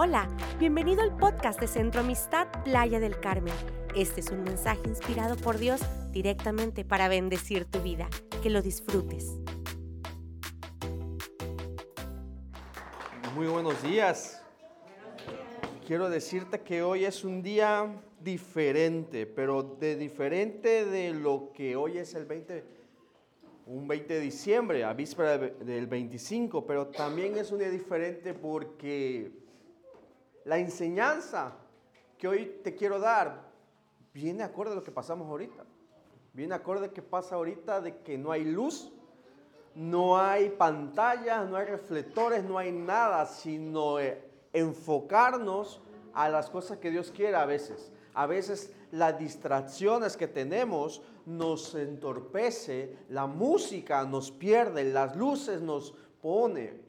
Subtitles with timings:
[0.00, 0.28] Hola,
[0.60, 3.52] bienvenido al podcast de Centro Amistad Playa del Carmen.
[3.96, 5.80] Este es un mensaje inspirado por Dios
[6.12, 8.08] directamente para bendecir tu vida.
[8.40, 9.40] Que lo disfrutes.
[13.34, 14.40] Muy buenos días.
[15.84, 21.98] Quiero decirte que hoy es un día diferente, pero de diferente de lo que hoy
[21.98, 22.64] es el 20,
[23.66, 29.47] un 20 de diciembre, a víspera del 25, pero también es un día diferente porque
[30.48, 31.52] la enseñanza
[32.16, 33.52] que hoy te quiero dar
[34.14, 35.62] viene acorde a lo que pasamos ahorita.
[36.32, 38.90] Viene acorde a lo que pasa ahorita de que no hay luz,
[39.74, 45.82] no hay pantallas, no hay reflectores, no hay nada, sino eh, enfocarnos
[46.14, 47.92] a las cosas que Dios quiere a veces.
[48.14, 55.94] A veces las distracciones que tenemos nos entorpece, la música nos pierde, las luces nos
[56.22, 56.87] pone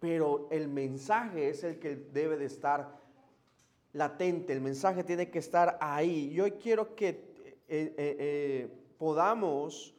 [0.00, 2.98] pero el mensaje es el que debe de estar
[3.92, 6.30] latente, el mensaje tiene que estar ahí.
[6.30, 7.24] Yo quiero que eh,
[7.68, 9.94] eh, eh, podamos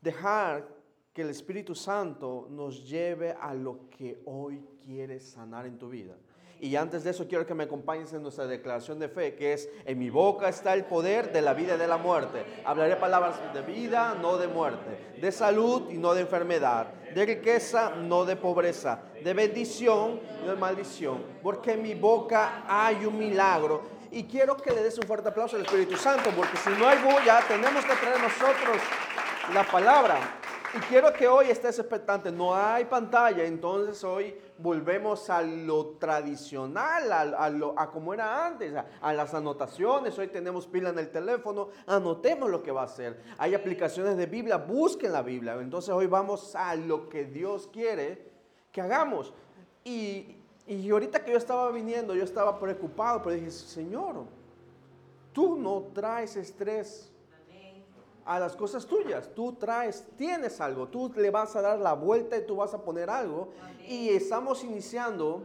[0.00, 0.68] dejar
[1.12, 6.16] que el Espíritu Santo nos lleve a lo que hoy quiere sanar en tu vida.
[6.60, 9.68] Y antes de eso quiero que me acompañes en nuestra declaración de fe, que es,
[9.84, 12.44] en mi boca está el poder de la vida y de la muerte.
[12.64, 17.90] Hablaré palabras de vida, no de muerte, de salud y no de enfermedad, de riqueza,
[17.90, 23.98] no de pobreza, de bendición, no de maldición, porque en mi boca hay un milagro.
[24.10, 26.98] Y quiero que le des un fuerte aplauso al Espíritu Santo, porque si no hay
[26.98, 28.78] bulla, tenemos que traer nosotros
[29.52, 30.37] la palabra.
[30.74, 32.30] Y quiero que hoy estés expectante.
[32.30, 38.74] No hay pantalla, entonces hoy volvemos a lo tradicional, a, lo, a como era antes,
[39.00, 40.18] a, las anotaciones.
[40.18, 43.18] Hoy tenemos pila en el teléfono, anotemos lo que va a hacer.
[43.38, 45.54] Hay aplicaciones de Biblia, busquen la Biblia.
[45.58, 48.30] Entonces hoy vamos a lo que Dios quiere
[48.70, 49.32] que hagamos.
[49.84, 54.26] Y, y ahorita que yo estaba viniendo, yo estaba preocupado, pero dije, Señor,
[55.32, 57.10] tú no traes estrés
[58.28, 59.30] a las cosas tuyas.
[59.34, 62.82] Tú traes, tienes algo, tú le vas a dar la vuelta y tú vas a
[62.82, 63.48] poner algo.
[63.88, 65.42] Y estamos iniciando,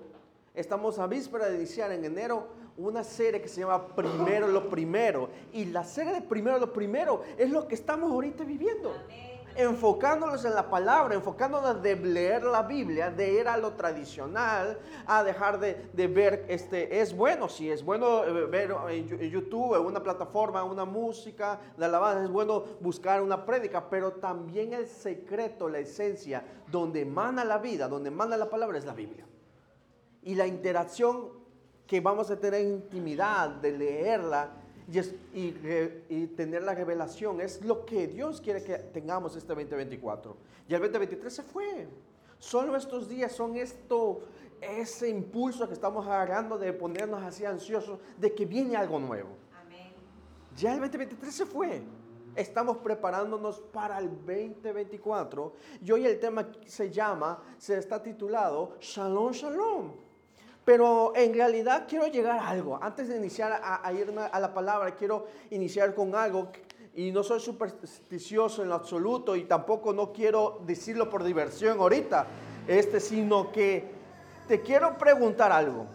[0.53, 2.45] estamos a víspera de iniciar en enero
[2.77, 5.29] una serie que se llama Primero lo Primero.
[5.53, 8.91] Y la serie de Primero lo Primero es lo que estamos ahorita viviendo.
[8.91, 14.79] Amén enfocándonos en la palabra, enfocándonos de leer la Biblia, de ir a lo tradicional,
[15.05, 19.85] a dejar de, ver, este, es bueno, si es bueno eh, ver en YouTube, en
[19.85, 25.69] una plataforma, una música de alabanza, es bueno buscar una prédica, pero también el secreto,
[25.69, 29.25] la esencia, donde emana la vida, donde emana la palabra es la Biblia.
[30.21, 31.43] Y la interacción
[31.85, 34.62] que vamos a tener intimidad de leerla
[35.33, 37.41] y, tener la revelación.
[37.41, 40.35] Es lo que Dios quiere que tengamos este 2024.
[40.67, 41.87] Y el 2023 se fue.
[42.39, 44.21] Solo estos días son esto,
[44.59, 49.29] ese impulso que estamos agarrando de ponernos así ansiosos de que viene algo nuevo.
[50.55, 51.81] Ya el 2023 se fue.
[52.35, 59.31] Estamos preparándonos para el 2024 y hoy el tema se llama, se está titulado Shalom
[59.31, 60.02] Shalom.
[60.65, 62.79] Pero en realidad quiero llegar a algo.
[62.81, 66.49] Antes de iniciar a, ir a la palabra, quiero iniciar con algo.
[66.95, 72.27] Y no soy supersticioso en lo absoluto y tampoco no quiero decirlo por diversión ahorita,
[72.67, 73.91] este, sino que
[74.47, 75.87] te quiero preguntar algo.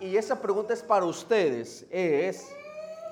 [0.00, 1.86] Y esa pregunta es para ustedes.
[1.88, 2.52] Es,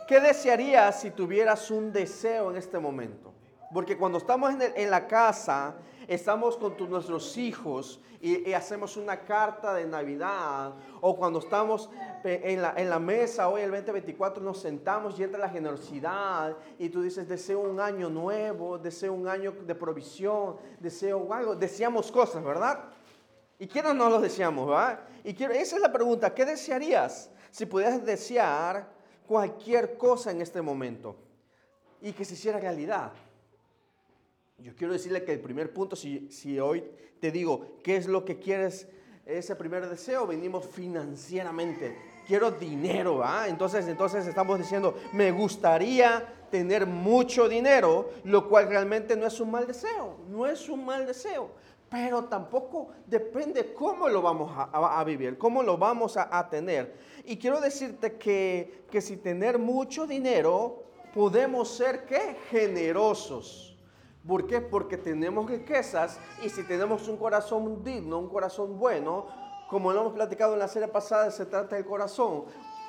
[0.09, 3.33] ¿qué desearías si tuvieras un deseo en este momento?
[3.73, 5.77] Porque cuando estamos en, en la casa,
[6.11, 11.89] estamos con nuestros hijos y, hacemos una carta de Navidad, o cuando estamos
[12.25, 16.89] en la, en la, mesa hoy el 2024 nos sentamos y entra la generosidad y
[16.89, 22.43] tú dices, deseo un año nuevo, deseo un año de provisión, deseo algo, deseamos cosas,
[22.43, 22.87] ¿verdad?
[23.61, 25.01] ¿Y quiénes no los deseamos, verdad?
[25.23, 28.91] Y quiero, esa es la pregunta, ¿qué desearías si pudieras desear
[29.29, 31.15] cualquier cosa en este momento
[32.03, 33.13] y que se hiciera realidad?
[34.63, 36.85] Yo quiero decirle que el primer punto, si, si hoy
[37.21, 38.89] te digo, ¿qué es lo que quieres?
[39.25, 41.97] Ese primer deseo, venimos financieramente.
[42.27, 43.47] Quiero dinero, ¿ah?
[43.49, 49.51] Entonces, entonces estamos diciendo, me gustaría tener mucho dinero, lo cual realmente no es un
[49.51, 51.51] mal deseo, no es un mal deseo,
[51.89, 56.95] pero tampoco depende cómo lo vamos a, vivir, cómo lo vamos a, a, tener.
[57.25, 60.85] Y quiero decirte que, que si tener mucho dinero,
[61.15, 62.37] podemos ser, ¿qué?
[62.51, 63.70] Generosos.
[64.27, 64.61] ¿Por qué?
[64.61, 69.27] Porque tenemos riquezas y si tenemos un corazón digno, un corazón bueno,
[69.69, 72.45] como lo hemos platicado en la serie pasada, se trata del corazón,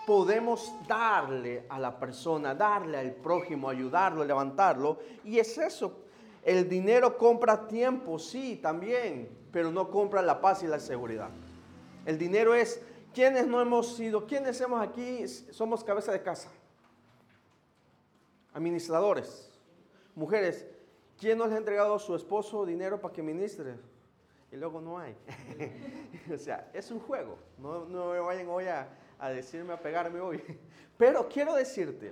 [0.05, 4.97] podemos darle a la persona, darle al prójimo, ayudarlo, levantarlo.
[5.23, 6.05] Y es eso.
[6.43, 11.29] El dinero compra tiempo, sí, también, pero no compra la paz y la seguridad.
[12.05, 12.81] El dinero es
[13.13, 14.25] ¿Quiénes no hemos sido?
[14.25, 15.27] ¿Quiénes hemos aquí?
[15.27, 16.49] Somos cabeza de casa.
[18.53, 19.49] Administradores.
[20.15, 20.65] Mujeres,
[21.21, 23.75] ¿quién nos ha entregado a su esposo dinero para que ministre?
[24.51, 25.15] Y luego no hay.
[26.33, 27.37] o sea, es un juego.
[27.59, 28.89] No, no vayan hoy a,
[29.19, 30.41] a decirme, a pegarme hoy.
[30.97, 32.11] Pero quiero decirte,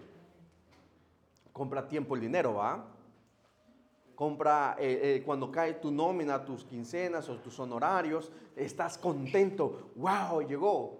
[1.51, 2.85] compra tiempo el dinero, ¿va?
[4.13, 10.41] Compra eh, eh, cuando cae tu nómina, tus quincenas o tus honorarios, estás contento, wow,
[10.41, 10.99] llegó.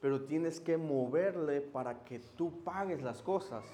[0.00, 3.64] Pero tienes que moverle para que tú pagues las cosas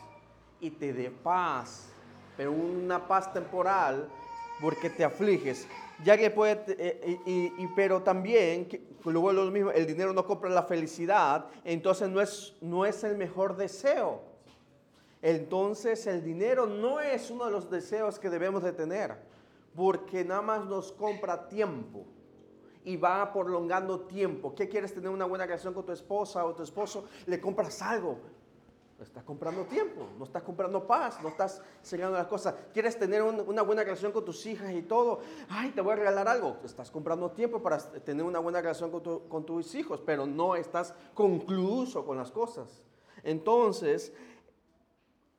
[0.61, 1.93] y te dé paz,
[2.39, 4.09] pero una paz temporal
[4.61, 5.67] porque te afliges.
[6.05, 8.69] Ya que puede, eh, y, pero también,
[9.05, 13.17] luego lo mismo, el dinero no compra la felicidad, entonces no es, no es el
[13.17, 14.23] mejor deseo.
[15.21, 19.17] Entonces el dinero no es uno de los deseos que debemos de tener,
[19.75, 22.07] porque nada más nos compra tiempo
[22.85, 24.55] y va prolongando tiempo.
[24.55, 27.09] ¿Qué quieres tener una buena relación con tu esposa o tu esposo?
[27.27, 28.21] Le compras algo,
[29.01, 32.53] Estás comprando tiempo, no estás comprando paz, no estás enseñando las cosas.
[32.73, 35.21] Quieres tener una buena relación con tus hijas y todo.
[35.49, 36.57] Ay, te voy a regalar algo.
[36.65, 42.05] Estás comprando tiempo para tener una buena relación con, tus hijos, pero no estás concluso
[42.05, 42.83] con las cosas.
[43.23, 44.13] Entonces,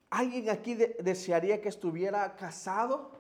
[0.10, 3.12] ¿alguien aquí desearía que estuviera casado?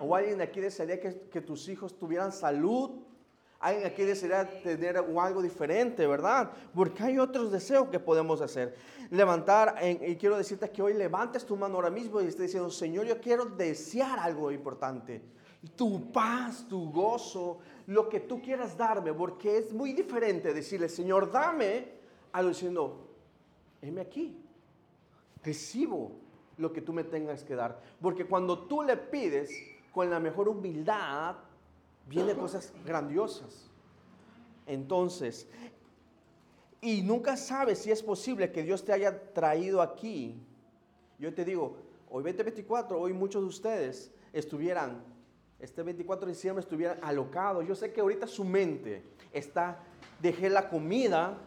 [0.00, 3.02] ¿O alguien aquí desearía que, que tus hijos tuvieran salud?
[3.60, 6.50] Alguien aquí desearía tener algo diferente, ¿verdad?
[6.74, 8.74] Porque hay otros deseos que podemos hacer.
[9.10, 13.04] Levantar, y quiero decirte que hoy levantes tu mano ahora mismo y estés diciendo, Señor,
[13.04, 15.22] yo quiero desear algo importante.
[15.76, 21.30] Tu paz, tu gozo, lo que tú quieras darme, porque es muy diferente decirle, Señor,
[21.30, 22.00] dame,
[22.32, 23.10] a diciendo,
[23.82, 24.42] heme aquí,
[25.44, 26.12] recibo
[26.56, 27.78] lo que tú me tengas que dar.
[28.00, 29.50] Porque cuando tú le pides
[29.92, 31.36] con la mejor humildad,
[32.10, 33.70] vienen cosas grandiosas.
[34.66, 35.46] Entonces,
[36.80, 40.34] y nunca sabes si es posible que Dios te haya traído aquí.
[41.20, 41.76] Yo te digo,
[42.10, 45.02] hoy 2024, hoy muchos de ustedes estuvieran,
[45.60, 47.66] este 24 de diciembre estuvieran alocados.
[47.66, 49.78] Yo sé que ahorita su mente está,
[50.20, 51.38] dejé la comida,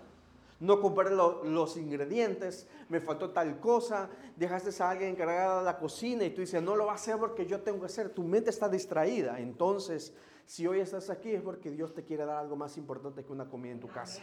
[0.61, 6.23] no compré los ingredientes, me faltó tal cosa, dejaste a alguien encargado de la cocina
[6.23, 8.09] y tú dices, no lo va a hacer porque yo tengo que hacer.
[8.09, 9.41] Tu mente está distraída.
[9.41, 10.13] Entonces,
[10.45, 13.49] si hoy estás aquí es porque Dios te quiere dar algo más importante que una
[13.49, 14.21] comida en tu casa.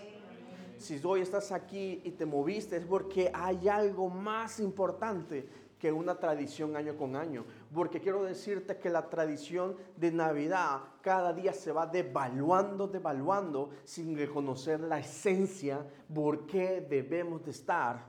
[0.79, 5.47] Si hoy estás aquí y te moviste es porque hay algo más importante
[5.81, 7.45] que una tradición año con año.
[7.75, 14.17] Porque quiero decirte que la tradición de Navidad cada día se va devaluando, devaluando, sin
[14.17, 15.85] reconocer la esencia
[16.15, 18.05] por qué debemos de estar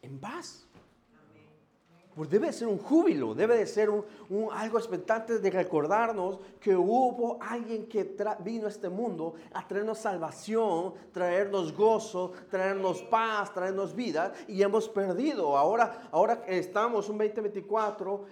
[0.00, 0.66] en paz.
[2.14, 4.04] Pues debe ser un júbilo, debe de ser un,
[4.52, 10.94] algo expectante de recordarnos que hubo alguien que vino a este mundo a traernos salvación,
[11.10, 15.56] traernos gozo, traernos paz, traernos vida y hemos perdido.
[15.56, 18.24] Ahora, ahora estamos un 2024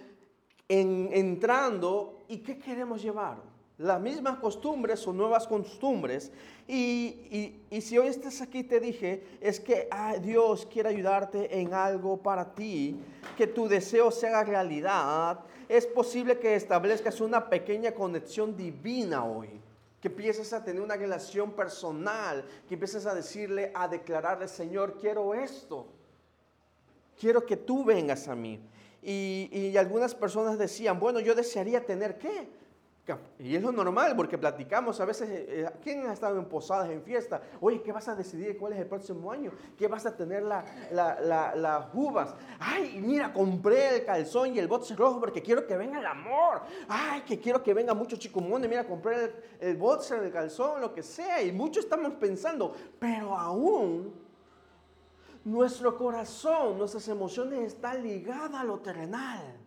[0.69, 3.52] en, entrando y ¿qué queremos llevar?
[3.83, 6.31] Las mismas costumbres o nuevas costumbres.
[6.67, 12.17] Y, si hoy estás aquí, te dije, es que ah, Dios quiere ayudarte en algo
[12.17, 12.97] para ti,
[13.37, 15.41] que tu deseo sea realidad.
[15.67, 19.49] Es posible que establezcas una pequeña conexión divina hoy.
[19.99, 25.33] Que empieces a tener una relación personal, que empieces a decirle, a declararle, Señor, quiero
[25.33, 25.87] esto.
[27.19, 28.59] Quiero que tú vengas a mí.
[29.01, 32.62] Y, y algunas personas decían, bueno, yo desearía tener qué?
[33.37, 36.89] Y es lo normal, porque platicamos a veces, eh, eh, ¿quién ha estado en posadas,
[36.89, 37.41] en fiesta?
[37.59, 39.51] Oye, ¿qué vas a decidir cuál es el próximo año?
[39.77, 42.33] ¿Qué vas a tener las la, uvas?
[42.59, 46.61] Ay, mira, compré el calzón y el boxe rojo porque quiero que venga el amor.
[46.87, 48.69] Ay, que quiero que venga mucho chicomones.
[48.69, 51.41] Mira, compré el, el boxer, el calzón, lo que sea.
[51.41, 54.13] Y muchos estamos pensando, pero aún
[55.43, 59.62] nuestro corazón, nuestras emociones están ligadas a lo terrenal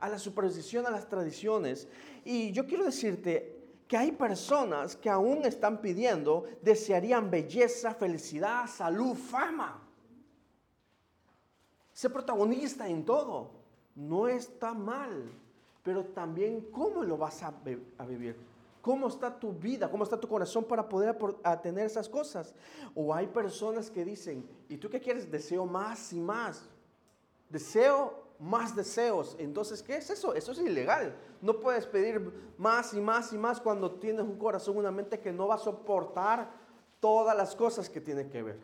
[0.00, 1.88] a la superstición, a las tradiciones.
[2.24, 3.56] Y yo quiero decirte
[3.88, 9.82] que hay personas que aún están pidiendo, desearían belleza, felicidad, salud, fama.
[11.92, 13.50] Ser protagonista en todo
[13.94, 15.30] no está mal,
[15.82, 17.54] pero también cómo lo vas a,
[18.06, 18.36] vivir.
[18.82, 19.90] ¿Cómo está tu vida?
[19.90, 21.16] ¿Cómo está tu corazón para poder
[21.62, 22.54] tener esas cosas?
[22.94, 25.30] O hay personas que dicen, ¿y tú qué quieres?
[25.30, 26.68] Deseo más y más.
[27.48, 29.36] Deseo más deseos.
[29.38, 30.34] Entonces, ¿qué es eso?
[30.34, 31.16] Eso es ilegal.
[31.40, 35.32] No puedes pedir más y más y más cuando tienes un corazón, una mente que
[35.32, 36.50] no va a soportar
[37.00, 38.60] todas las cosas que tiene que ver.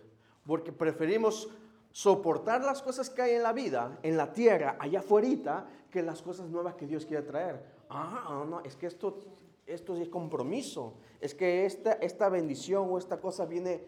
[0.46, 1.48] Porque preferimos
[1.90, 6.22] soportar las cosas que hay en la vida, en la tierra, allá afuera, que las
[6.22, 7.62] cosas nuevas que Dios quiere traer.
[7.90, 9.20] Ah, no, es que esto,
[9.66, 10.94] esto es compromiso.
[11.20, 13.84] Es que esta, esta bendición o esta cosa viene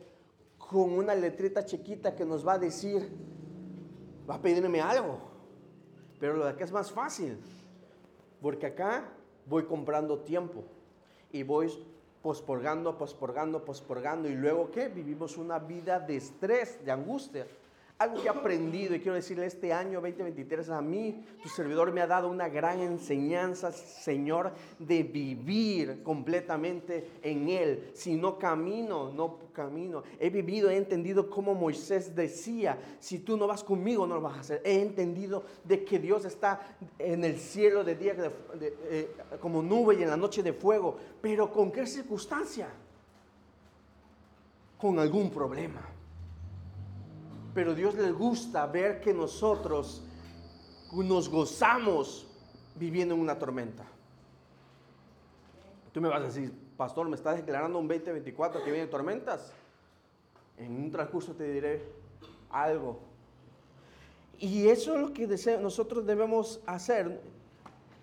[0.58, 3.10] con una letrita chiquita que nos va a decir,
[4.28, 5.33] va a pedirme algo.
[6.24, 7.36] Pero lo de acá es más fácil,
[8.40, 9.04] porque acá
[9.44, 10.64] voy comprando tiempo
[11.30, 11.70] y voy
[12.22, 14.26] posporgando, posporgando, posporgando.
[14.30, 14.88] Y luego, ¿qué?
[14.88, 17.46] Vivimos una vida de estrés, de angustia.
[17.96, 22.00] Algo que he aprendido y quiero decirle este año 2023 a mí, tu servidor me
[22.00, 27.92] ha dado una gran enseñanza, Señor, de vivir completamente en Él.
[27.94, 30.02] Si no camino, no camino.
[30.18, 34.38] He vivido, he entendido como Moisés decía, si tú no vas conmigo, no lo vas
[34.38, 34.62] a hacer.
[34.64, 38.16] He entendido de que Dios está en el cielo de día
[38.60, 40.96] eh, como nube y en la noche de fuego.
[41.22, 42.68] Pero ¿con qué circunstancia?
[44.76, 45.93] Con algún problema
[47.54, 50.02] pero Dios le gusta ver que nosotros
[50.92, 52.26] nos gozamos
[52.74, 53.84] viviendo en una tormenta.
[55.92, 59.52] Tú me vas a decir, pastor, me estás declarando un 2024 que viene tormentas.
[60.58, 61.84] En un transcurso te diré
[62.50, 62.98] algo.
[64.38, 65.28] Y eso es lo que
[65.60, 67.20] nosotros debemos hacer.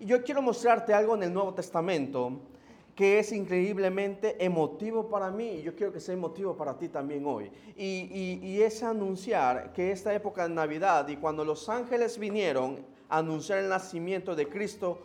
[0.00, 2.40] Yo quiero mostrarte algo en el Nuevo Testamento
[2.94, 7.24] que es increíblemente emotivo para mí y yo quiero que sea emotivo para ti también
[7.26, 7.50] hoy.
[7.76, 13.58] Y, es anunciar que esta época de Navidad y cuando los ángeles vinieron a anunciar
[13.58, 15.00] el nacimiento de Cristo,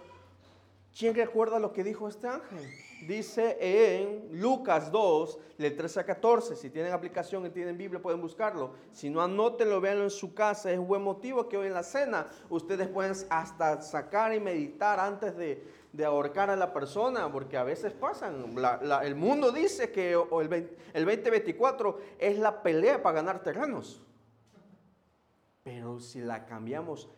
[0.98, 2.60] ¿quién recuerda lo que dijo este ángel?
[3.08, 8.22] Dice en Lucas 2, del 13 a 14, si tienen aplicación y tienen Biblia pueden
[8.22, 8.74] buscarlo.
[8.92, 10.72] Si no, anótenlo, véanlo en su casa.
[10.72, 15.00] Es un buen motivo que hoy en la cena ustedes pueden hasta sacar y meditar
[15.00, 15.64] antes de,
[15.98, 18.56] de ahorcar a la persona, porque a veces pasan.
[19.04, 24.04] el mundo dice que el, el 2024 es la pelea para ganar terrenos.
[25.64, 27.10] Pero si la cambiamos,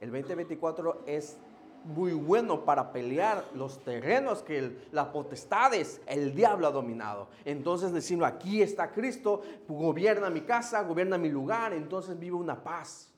[0.00, 1.38] el 2024 es
[1.82, 7.28] muy bueno para pelear los terrenos que las potestades, el diablo ha dominado.
[7.46, 13.10] Entonces decimos, aquí está Cristo, gobierna mi casa, gobierna mi lugar, entonces vive una paz.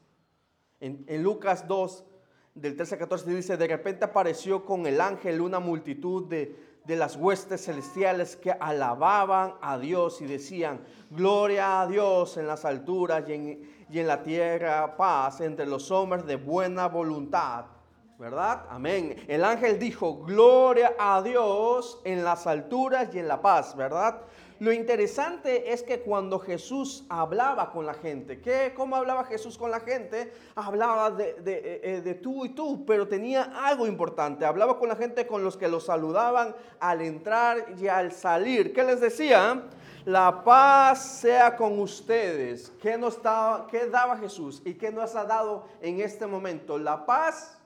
[0.78, 2.04] En, en Lucas 2,
[2.54, 6.54] del 13 a 14 dice, de repente apareció con el ángel una multitud de,
[6.85, 10.80] de las huestes celestiales que alababan a Dios y decían,
[11.11, 15.90] gloria a Dios en las alturas y en, y en la tierra paz entre los
[15.90, 17.66] hombres de buena voluntad.
[18.18, 18.66] ¿Verdad?
[18.71, 19.16] Amén.
[19.26, 24.21] El ángel dijo, gloria a Dios en las alturas y en la paz, ¿verdad?
[24.62, 28.73] Lo interesante es que cuando Jesús hablaba con la gente, ¿qué?
[28.76, 30.33] ¿cómo hablaba Jesús con la gente?
[30.54, 34.45] Hablaba de, eh, tú y tú, pero tenía algo importante.
[34.45, 38.73] Hablaba con la gente con los que lo saludaban al entrar y al salir.
[38.73, 39.64] ¿Qué les decía?
[40.04, 42.71] La paz sea con ustedes.
[42.81, 43.19] ¿Qué, nos
[43.69, 46.78] ¿Qué daba Jesús y qué nos ha dado en este momento?
[46.78, 47.59] La paz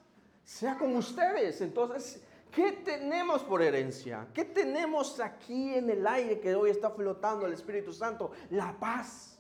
[0.45, 1.61] sea con ustedes.
[1.61, 2.23] Entonces,
[2.57, 4.29] ¿Qué tenemos por herencia?
[4.33, 8.31] ¿Qué tenemos aquí en el aire que hoy está flotando el Espíritu Santo?
[8.49, 9.39] La paz.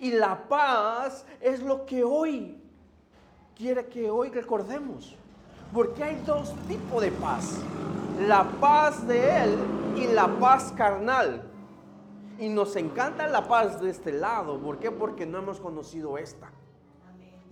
[0.00, 2.60] Y la paz es lo que hoy
[3.56, 5.14] quiere que hoy recordemos.
[5.72, 7.60] Porque hay dos tipos de paz.
[8.26, 9.56] La paz de Él
[9.94, 11.48] y la paz carnal.
[12.40, 14.58] Y nos encanta la paz de este lado.
[14.60, 14.90] ¿Por qué?
[14.90, 16.50] Porque no hemos conocido esta.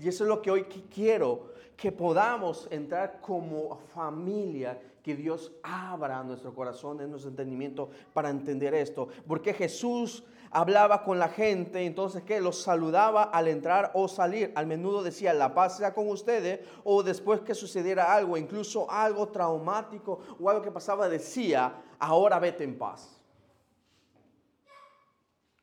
[0.00, 6.22] Y eso es lo que hoy quiero que podamos entrar como familia, que Dios abra
[6.24, 9.08] nuestro corazón, en nuestro entendimiento para entender esto.
[9.28, 14.52] Porque Jesús hablaba con la gente, entonces que los saludaba al entrar o salir.
[14.54, 19.28] Al menudo decía, la paz sea con ustedes, o después que sucediera algo, incluso algo
[19.28, 23.12] traumático o algo que pasaba, decía, ahora vete en paz.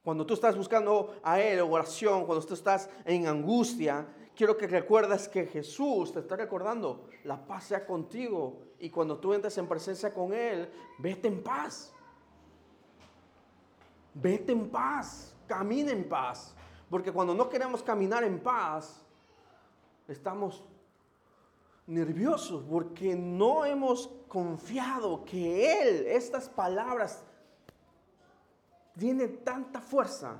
[0.04, 4.06] Cuando tú estás buscando a Él, oración, cuando tú estás en angustia,
[4.36, 8.62] quiero que recuerdes que Jesús te está recordando, la paz sea contigo.
[8.80, 11.94] Y cuando tú entres en presencia con Él, vete en paz.
[14.14, 16.56] Vete en paz, camina en paz.
[16.90, 19.04] Porque cuando no queremos caminar en paz,
[20.08, 20.64] estamos
[21.86, 27.24] nerviosos porque no hemos confiado que Él, estas palabras,
[28.98, 30.38] tienen tanta fuerza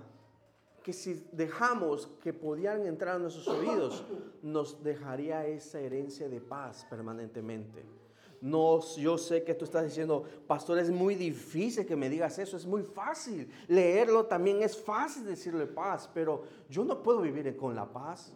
[0.84, 4.04] que si dejamos que podían entrar a nuestros oídos,
[4.42, 7.84] nos dejaría esa herencia de paz permanentemente.
[8.42, 12.58] No, yo sé que tú estás diciendo, pastor, es muy difícil que me digas eso,
[12.58, 13.50] es muy fácil.
[13.70, 18.34] Leerlo también es fácil decirle paz, pero yo no puedo vivir con la paz.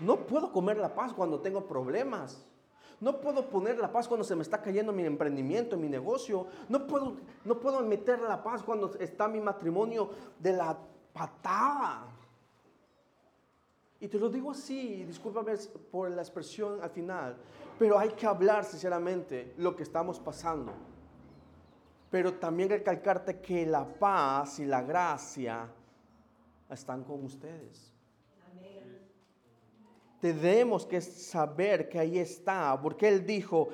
[0.00, 2.44] No puedo comer la paz cuando tengo problemas.
[3.00, 6.48] No puedo poner la paz cuando se me está cayendo mi emprendimiento, mi negocio.
[6.68, 10.10] No puedo, no puedo meter la paz cuando está mi matrimonio
[10.40, 10.76] de la
[11.14, 12.08] patada.
[14.00, 15.56] Y te lo digo así, discúlpame
[15.90, 17.36] por la expresión al final,
[17.78, 20.74] pero hay que hablar sinceramente lo que estamos pasando.
[22.10, 25.66] Pero también recalcarte que la paz y la gracia
[26.68, 27.94] están con ustedes.
[30.20, 33.68] Tenemos que saber que ahí está, porque Él dijo,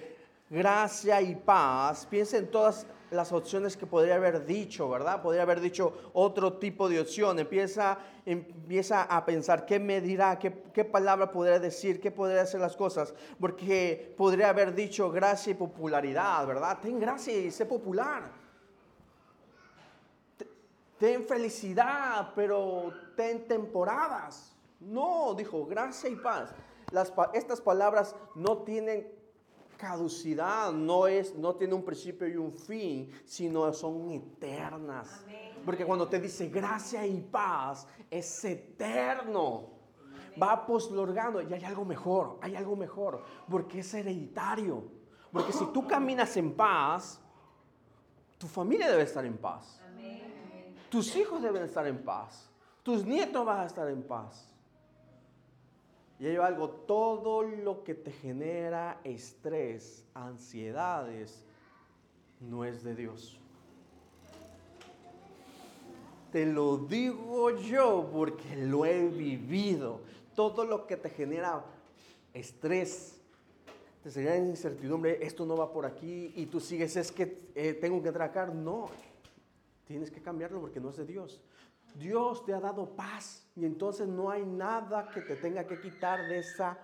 [0.50, 2.04] gracia y paz.
[2.06, 5.22] Piensa en todas las opciones que podría haber dicho, ¿verdad?
[5.22, 7.38] Podría haber dicho otro tipo de opción.
[7.38, 12.60] Empieza, empieza a pensar qué me dirá, qué, qué palabra podría decir, qué podría hacer
[12.60, 13.14] las cosas.
[13.38, 16.78] Porque podría haber dicho gracia y popularidad, ¿verdad?
[16.80, 18.30] Ten gracia y sé popular.
[20.98, 24.54] Ten felicidad, pero ten temporadas.
[24.80, 26.52] No, dijo, gracia y paz.
[27.32, 29.19] Estas palabras no tienen
[29.80, 35.24] caducidad, no, es, no tiene un principio y un fin, sino son eternas.
[35.64, 39.70] Porque cuando te dice gracia y paz, es eterno.
[40.40, 44.84] Va poslorgando y hay algo mejor, hay algo mejor, porque es hereditario.
[45.32, 47.20] Porque si tú caminas en paz,
[48.36, 49.80] tu familia debe estar en paz.
[50.90, 52.50] Tus hijos deben estar en paz.
[52.82, 54.49] Tus nietos van a estar en paz.
[56.20, 61.42] Y hay algo, todo lo que te genera estrés, ansiedades,
[62.40, 63.38] no es de Dios.
[66.30, 70.00] Te lo digo yo porque lo he vivido.
[70.36, 71.64] Todo lo que te genera
[72.34, 73.18] estrés,
[74.02, 78.02] te genera incertidumbre, esto no va por aquí y tú sigues, es que eh, tengo
[78.02, 78.54] que tracar.
[78.54, 78.90] No,
[79.86, 81.40] tienes que cambiarlo porque no es de Dios.
[81.94, 86.26] Dios te ha dado paz y entonces no hay nada que te tenga que quitar
[86.28, 86.78] de esa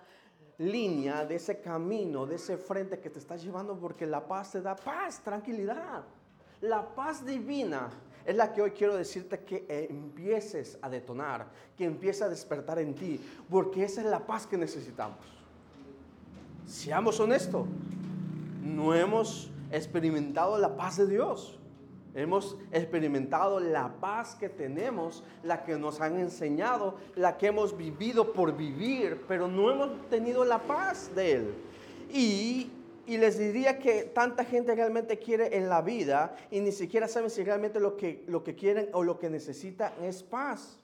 [0.57, 4.61] línea, de ese camino, de ese frente que te está llevando porque la paz te
[4.61, 6.03] da paz, tranquilidad.
[6.61, 7.89] La paz divina
[8.25, 11.47] es la que hoy quiero decirte que empieces a detonar,
[11.77, 15.19] que empiece a despertar en ti, porque esa es la paz que necesitamos.
[16.65, 17.65] Seamos honestos,
[18.61, 21.57] no hemos experimentado la paz de Dios.
[22.17, 28.33] Hemos experimentado la paz que tenemos, la que nos han enseñado, la que hemos vivido
[28.33, 31.53] por vivir, pero no hemos tenido la paz de Él.
[32.11, 32.71] Y,
[33.05, 37.43] les diría que tanta gente realmente quiere en la vida y ni siquiera saben si
[37.43, 40.79] realmente lo que, lo que quieren o lo que necesitan es paz.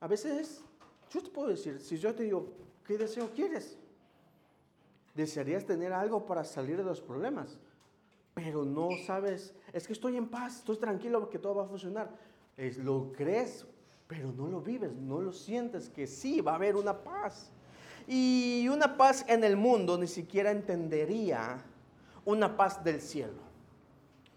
[0.00, 0.62] A veces,
[1.12, 2.48] yo te puedo decir, si yo te digo,
[2.86, 3.76] ¿qué deseo quieres?
[5.14, 7.58] ¿Desearías tener algo para salir de los problemas?
[8.36, 12.10] Pero no sabes, es que estoy en paz, estoy tranquilo porque todo va a funcionar.
[12.54, 13.64] Es, lo crees,
[14.06, 17.50] pero no lo vives, no lo sientes que sí, va a haber una paz.
[18.06, 21.64] Y una paz en el mundo ni siquiera entendería
[22.26, 23.40] una paz del cielo.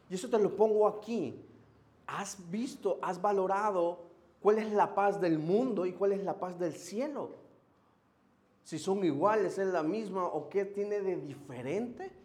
[0.10, 1.36] Y eso te lo pongo aquí.
[2.08, 4.00] ¿Has visto, has valorado
[4.42, 7.32] cuál es la paz del mundo y cuál es la paz del cielo?
[8.64, 12.18] Si son iguales, es la misma o qué tiene de diferente.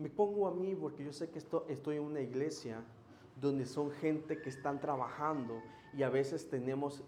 [0.00, 2.82] Me pongo a mí porque yo sé que estoy en una iglesia
[3.38, 5.60] donde son gente que están trabajando
[5.92, 7.02] y a veces tenemos,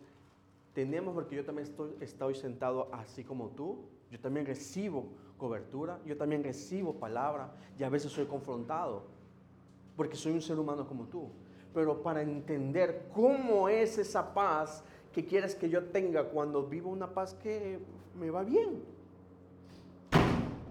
[0.75, 3.79] tenemos porque yo también estoy, estoy sentado así como tú,
[4.11, 5.07] yo también recibo
[5.39, 9.05] cobertura, yo también recibo palabra y a veces soy confrontado
[9.97, 11.31] porque soy un ser humano como tú.
[11.73, 17.15] Pero para entender cómo es esa paz que quieres que yo tenga cuando vivo una
[17.15, 17.79] paz que
[18.15, 18.83] me va bien,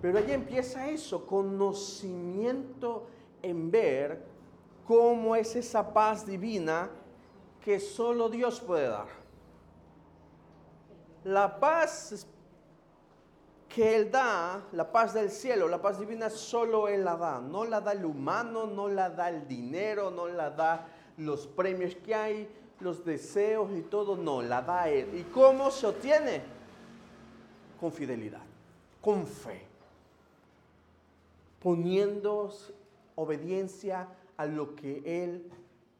[0.01, 3.07] pero allí empieza eso, conocimiento
[3.43, 4.25] en ver
[4.87, 6.89] cómo es esa paz divina
[7.61, 9.07] que solo Dios puede dar.
[11.23, 12.25] La paz
[13.69, 17.39] que Él da, la paz del cielo, la paz divina, solo Él la da.
[17.39, 20.87] No la da el humano, no la da el dinero, no la da
[21.17, 25.13] los premios que hay, los deseos y todo, no, la da Él.
[25.13, 26.41] ¿Y cómo se obtiene?
[27.79, 28.41] Con fidelidad,
[28.99, 29.70] con fe
[31.61, 32.49] poniendo
[33.15, 35.49] obediencia a lo que Él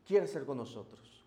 [0.06, 1.24] quiere hacer con nosotros.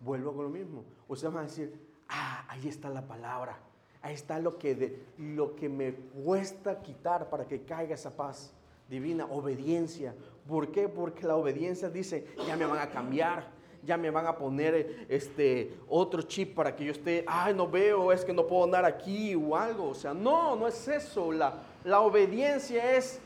[0.00, 0.84] Vuelvo con lo mismo.
[1.08, 3.58] Ustedes van a decir, ah, ahí está la palabra.
[4.02, 8.54] Ahí está lo que, de, lo que me cuesta quitar para que caiga esa paz
[8.88, 10.14] divina, obediencia.
[10.48, 10.88] ¿Por qué?
[10.88, 13.48] Porque la obediencia dice, ya me van a cambiar,
[13.84, 18.10] ya me van a poner este otro chip para que yo esté, ay, no veo,
[18.10, 19.90] es que no puedo andar aquí o algo.
[19.90, 21.30] O sea, no, no es eso.
[21.30, 23.20] La, la obediencia es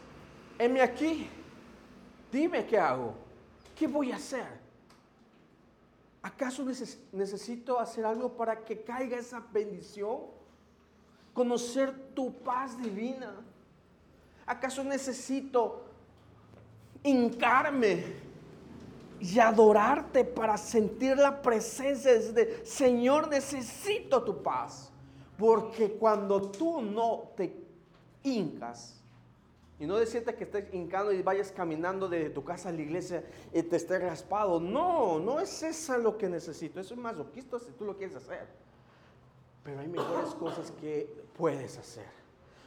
[0.59, 1.29] heme aquí,
[2.31, 3.15] dime qué hago,
[3.77, 4.65] qué voy a hacer.
[6.23, 6.65] ¿Acaso
[7.13, 10.21] necesito hacer algo para que caiga esa bendición?
[11.35, 13.35] Conocer tu paz divina.
[14.47, 15.85] ¿Acaso necesito
[17.03, 18.05] hincarme
[19.21, 24.91] y adorarte para sentir la presencia de Señor, necesito tu paz?
[25.37, 27.55] Porque cuando tú no te
[28.23, 29.04] hincas,
[29.79, 33.25] Y no decirte que estés hincando y vayas caminando de tu casa a la iglesia
[33.53, 34.61] y te estés raspado.
[34.61, 36.79] No, no es eso lo que necesito.
[36.81, 38.47] Eso es masoquista si tú lo quieres hacer.
[39.65, 42.07] Pero hay mejores cosas que puedes hacer.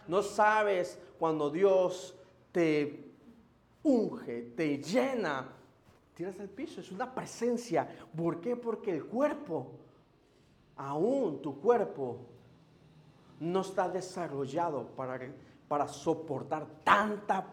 [0.07, 2.15] No sabes cuando Dios
[2.51, 3.05] te
[3.83, 5.47] unge, te llena,
[6.13, 6.81] tiras al piso.
[6.81, 7.87] Es una presencia.
[8.15, 8.57] ¿Por qué?
[8.57, 9.71] Porque el cuerpo,
[10.75, 12.19] aún tu cuerpo,
[13.39, 15.19] no está desarrollado para
[15.67, 17.45] para soportar tanta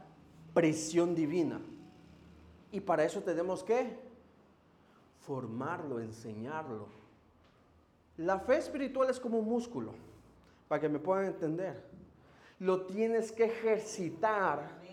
[0.52, 1.60] presión divina.
[2.70, 3.96] Y para eso tenemos que
[5.20, 6.86] formarlo, enseñarlo.
[8.16, 9.92] La fe espiritual es como un músculo,
[10.68, 11.82] para que me puedan entender.
[12.60, 14.84] Lo tienes que ejercitar.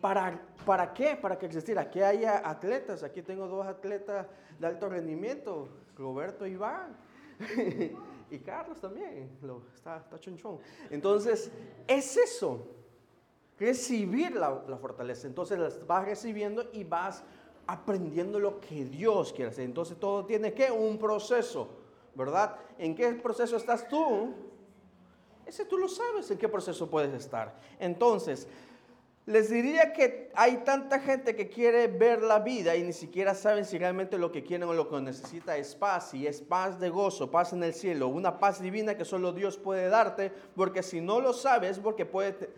[0.00, 1.16] ¿Para, ¿Para qué?
[1.16, 1.82] Para que existiera.
[1.82, 3.02] Aquí haya atletas.
[3.02, 4.26] Aquí tengo dos atletas
[4.58, 6.96] de alto rendimiento, Roberto y Iván.
[8.40, 10.58] Carlos también, lo, está, está chonchón.
[10.90, 11.50] Entonces,
[11.86, 12.66] es eso,
[13.58, 15.26] recibir la, fortaleza.
[15.26, 17.22] Entonces vas recibiendo y vas
[17.66, 19.64] aprendiendo lo que Dios quiere hacer.
[19.64, 21.68] Entonces todo tiene que un proceso,
[22.14, 22.56] ¿verdad?
[22.78, 24.34] ¿En qué proceso estás tú?
[25.46, 27.54] Ese tú lo sabes en qué proceso puedes estar.
[27.78, 28.48] Entonces,
[29.26, 33.64] les diría que hay tanta gente que quiere ver la vida y ni siquiera saben
[33.64, 36.90] si realmente lo que quieren o lo que necesita es paz, y es paz de
[36.90, 41.00] gozo, paz en el cielo, una paz divina que solo Dios puede darte, porque si
[41.00, 42.50] no lo sabes, porque puede,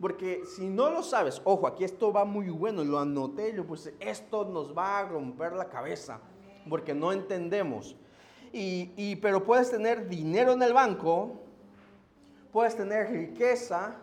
[0.00, 3.92] porque si no lo sabes, ojo, aquí esto va muy bueno, lo anoté, yo pues
[3.98, 6.20] esto nos va a romper la cabeza,
[6.68, 7.96] porque no entendemos.
[8.52, 11.40] Y, y, pero puedes tener dinero en el banco,
[12.52, 13.96] puedes tener riqueza,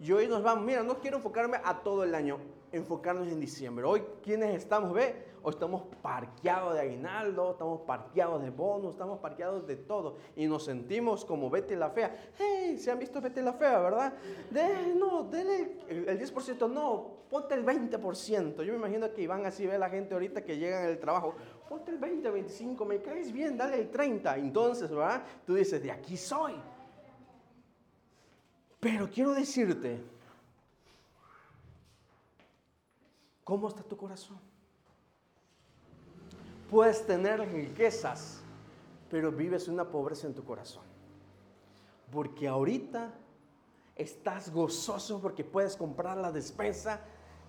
[0.00, 2.38] y hoy nos vamos, mira, no quiero enfocarme a todo el año,
[2.70, 3.84] enfocarnos en diciembre.
[3.84, 4.92] Hoy, ¿quiénes estamos?
[4.92, 10.16] Ve, hoy estamos parqueados de aguinaldo, estamos parqueados de bonos, estamos parqueados de todo.
[10.36, 12.14] Y nos sentimos como Betty la Fea.
[12.38, 14.12] Hey, ¿se han visto Betty la Fea, verdad?
[14.50, 18.62] De, no, denle el, el 10%, no, ponte el 20%.
[18.62, 21.34] Yo me imagino que van así, ve la gente ahorita que llegan al trabajo.
[21.68, 24.36] Ponte el 20, 25, me caes bien, dale el 30.
[24.36, 25.24] Entonces, ¿verdad?
[25.44, 26.54] Tú dices, de aquí soy.
[28.80, 30.00] Pero quiero decirte,
[33.42, 34.38] ¿cómo está tu corazón?
[36.70, 38.40] Puedes tener riquezas,
[39.10, 40.84] pero vives una pobreza en tu corazón.
[42.12, 43.12] Porque ahorita
[43.96, 47.00] estás gozoso porque puedes comprar la despensa,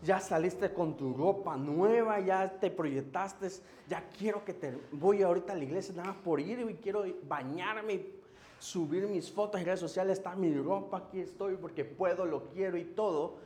[0.02, 3.50] ya saliste con tu ropa nueva, ya te proyectaste,
[3.88, 7.04] ya quiero que te voy ahorita a la iglesia nada más por ir y quiero
[7.28, 8.19] bañarme
[8.60, 12.78] subir mis fotos en redes sociales, está mi ropa, aquí estoy porque puedo, lo quiero
[12.78, 13.38] y todo.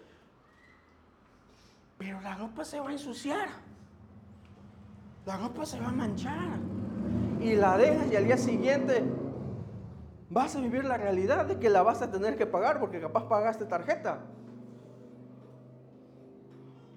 [1.98, 3.48] Pero la ropa se va a ensuciar.
[5.26, 6.60] La ropa se va a manchar.
[7.40, 9.04] Y la dejas y al día siguiente
[10.30, 13.28] vas a vivir la realidad de que la vas a tener que pagar porque capaz
[13.28, 14.20] pagaste tarjeta.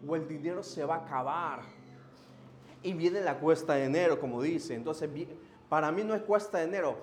[0.08, 1.60] O el dinero se va a acabar.
[2.82, 4.74] Y viene la cuesta de enero, como dice.
[4.74, 5.10] Entonces,
[5.68, 6.96] para mí no es cuesta de enero,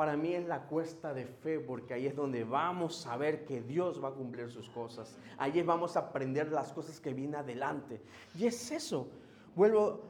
[0.00, 3.60] para mí es la cuesta de fe, porque ahí es donde vamos a ver que
[3.60, 5.14] Dios va a cumplir sus cosas.
[5.36, 8.00] Ahí vamos a aprender las cosas que vienen adelante.
[8.34, 9.08] Y es eso.
[9.54, 10.00] Vuelvo,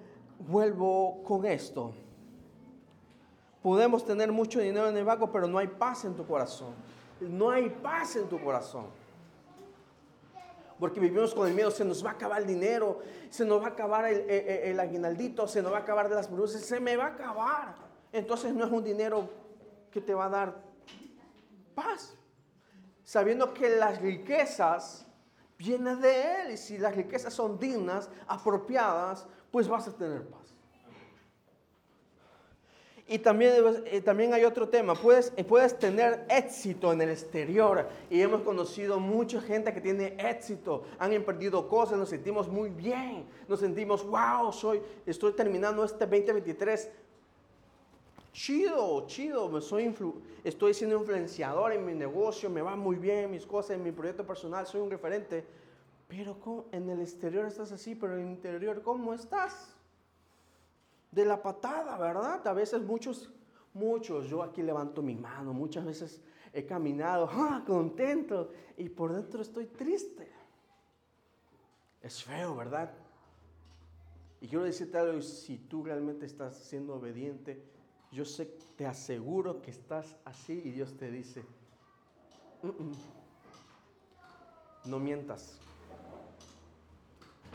[0.47, 1.93] vuelvo con esto.
[3.61, 6.73] Podemos tener mucho dinero en el banco, pero no hay paz en tu corazón.
[7.19, 8.87] No hay paz en tu corazón.
[10.79, 13.67] Porque vivimos con el miedo, se nos va a acabar el dinero, se nos va
[13.67, 17.09] a acabar el, aguinaldito, se nos va a acabar las bruces, se me va a
[17.09, 17.75] acabar.
[18.13, 19.40] Entonces no es un dinero
[19.91, 20.63] que te va a dar
[21.75, 22.17] paz.
[23.05, 25.07] Sabiendo que las riquezas
[25.59, 30.41] vienen de Él y si las riquezas son dignas, apropiadas, pues vas a tener paz.
[33.13, 33.53] Y también,
[33.87, 37.89] eh, también hay otro tema, puedes, eh, puedes tener éxito en el exterior.
[38.09, 43.27] Y hemos conocido mucha gente que tiene éxito, han emprendido cosas, nos sentimos muy bien,
[43.49, 46.89] nos sentimos, wow, soy, estoy terminando este 2023
[48.33, 49.95] chido, chido, me soy
[50.45, 54.27] estoy siendo influenciador en mi negocio, me va muy bien, mis cosas, en mi proyecto
[54.27, 55.45] personal, soy un referente.
[56.09, 59.77] Pero en el exterior estás así, pero en el interior, ¿cómo estás?
[61.13, 62.47] De la patada, ¿verdad?
[62.47, 63.31] A veces muchos,
[63.73, 66.21] muchos, yo aquí levanto mi mano, muchas veces
[66.53, 68.51] he caminado, ¡ah, contento!
[68.77, 70.31] Y por dentro estoy triste.
[72.03, 72.93] Es feo, ¿verdad?
[74.41, 77.63] Y quiero decirte algo, si tú realmente estás siendo obediente,
[78.13, 78.47] yo sé,
[78.77, 81.45] te aseguro que estás así y Dios te dice,
[84.85, 85.59] no mientas.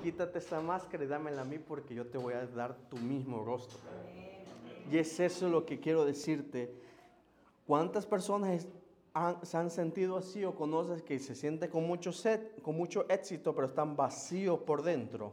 [0.04, 3.44] Quítate esa máscara y dámela a mí porque yo te voy a dar tu mismo
[3.44, 3.80] rostro.
[4.92, 6.72] Y es eso lo que quiero decirte.
[7.66, 8.68] ¿Cuántas personas
[9.44, 13.56] se han sentido así o conoces que se siente con mucho, set, con mucho éxito,
[13.56, 15.32] pero están vacíos por dentro.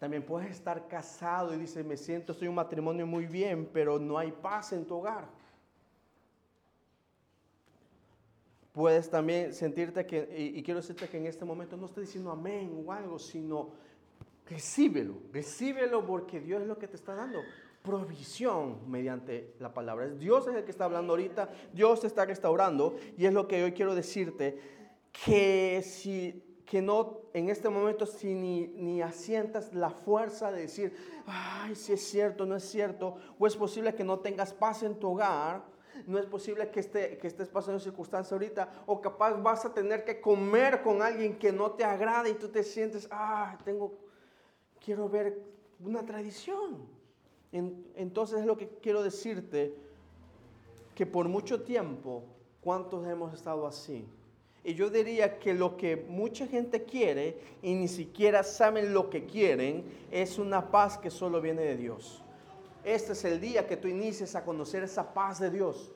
[0.00, 4.16] También puedes estar casado y dices, me siento, estoy un matrimonio muy bien, pero no
[4.16, 5.28] hay paz en tu hogar.
[8.72, 12.82] Puedes también sentirte que, y, quiero decirte que en este momento no estoy diciendo amén
[12.82, 13.72] o algo, sino
[14.48, 17.40] recíbelo, recíbelo porque Dios es lo que te está dando
[17.82, 20.08] provisión mediante la palabra.
[20.08, 23.62] Dios es el que está hablando ahorita, Dios te está restaurando y es lo que
[23.62, 24.58] hoy quiero decirte,
[25.12, 30.96] que si que no en este momento si ni, ni asientas la fuerza de decir,
[31.26, 34.94] ay, si es cierto, no es cierto, o es posible que no tengas paz en
[34.94, 35.64] tu hogar,
[36.06, 40.04] no es posible que, esté, que estés pasando circunstancia ahorita, o capaz vas a tener
[40.04, 43.92] que comer con alguien que no te agrada y tú te sientes, ah, tengo,
[44.78, 45.42] quiero ver
[45.80, 47.00] una tradición
[47.52, 49.74] entonces es lo que quiero decirte,
[50.94, 52.22] que por mucho tiempo,
[52.60, 54.06] ¿cuántos hemos estado así?
[54.62, 59.24] Y yo diría que lo que mucha gente quiere y ni siquiera saben lo que
[59.24, 62.22] quieren es una paz que solo viene de Dios.
[62.84, 65.92] Este es el día que tú inicies a conocer esa paz de Dios.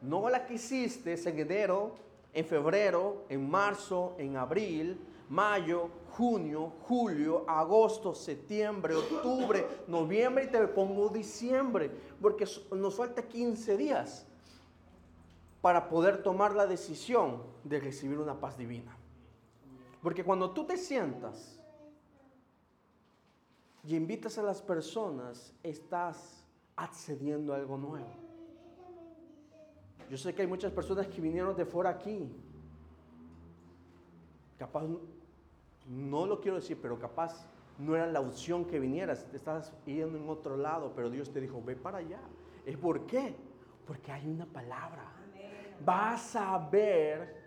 [0.00, 1.94] No la que hiciste en enero,
[2.32, 10.66] en febrero, en marzo, en abril, mayo, junio, julio, agosto, septiembre, octubre, noviembre y te
[10.68, 14.26] pongo diciembre, porque nos falta 15 días
[15.62, 18.94] para poder tomar la decisión de recibir una paz divina.
[20.02, 21.58] Porque cuando tú te sientas
[23.84, 26.44] y invitas a las personas, estás
[26.74, 28.10] accediendo a algo nuevo.
[30.10, 32.28] Yo sé que hay muchas personas que vinieron de fuera aquí.
[34.58, 34.84] Capaz
[35.88, 37.46] no lo quiero decir, pero capaz
[37.78, 41.40] no era la opción que vinieras, te estabas yendo en otro lado, pero Dios te
[41.40, 42.20] dijo, ve para allá.
[42.66, 43.34] ¿Es por qué?
[43.86, 45.11] Porque hay una palabra.
[45.84, 47.42] Vas a ver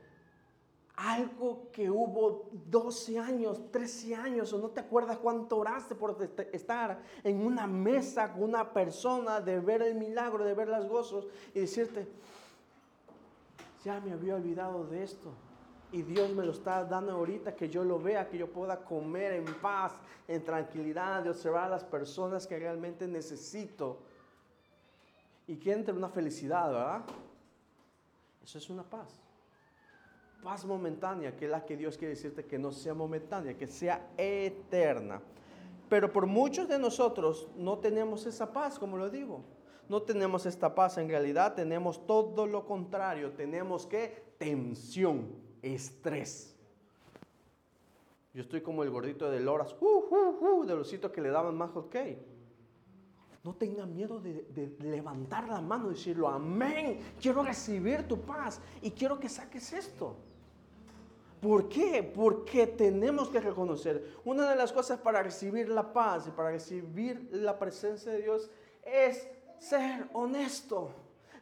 [0.96, 6.18] algo que hubo 12 años, 13 años, o no te acuerdas cuánto oraste por
[6.54, 11.28] estar en una mesa con una persona, de ver el milagro, de ver las gozos
[11.54, 12.08] y decirte,
[13.84, 15.34] ya me había olvidado de esto
[15.96, 19.32] y Dios me lo está dando ahorita, que yo lo vea, que yo pueda comer
[19.32, 19.94] en paz,
[20.28, 24.00] en tranquilidad, de observar a las personas que realmente necesito.
[25.48, 27.02] Y que entre una felicidad, ¿verdad?
[28.46, 29.20] Eso es una paz.
[30.44, 34.12] Paz momentánea, que es la que Dios quiere decirte que no sea momentánea, que sea
[34.16, 35.20] eterna.
[35.90, 39.44] Pero por muchos de nosotros no tenemos esa paz, como lo digo.
[39.90, 45.28] No tenemos esta paz, en realidad tenemos todo lo contrario, tenemos que tensión
[45.64, 46.56] estrés.
[48.36, 51.56] Yo estoy como el gordito de Loras, uh, uh, uh, de los que le daban
[51.56, 51.96] más ok.
[53.46, 58.60] No tenga miedo de, de, levantar la mano y decirlo, amén, quiero recibir tu paz
[58.82, 60.16] y quiero que saques esto.
[61.40, 62.02] ¿Por qué?
[62.02, 67.30] Porque tenemos que reconocer, una de las cosas para recibir la paz y para recibir
[67.34, 68.50] la presencia de Dios
[68.84, 69.28] es
[69.60, 70.90] ser honesto.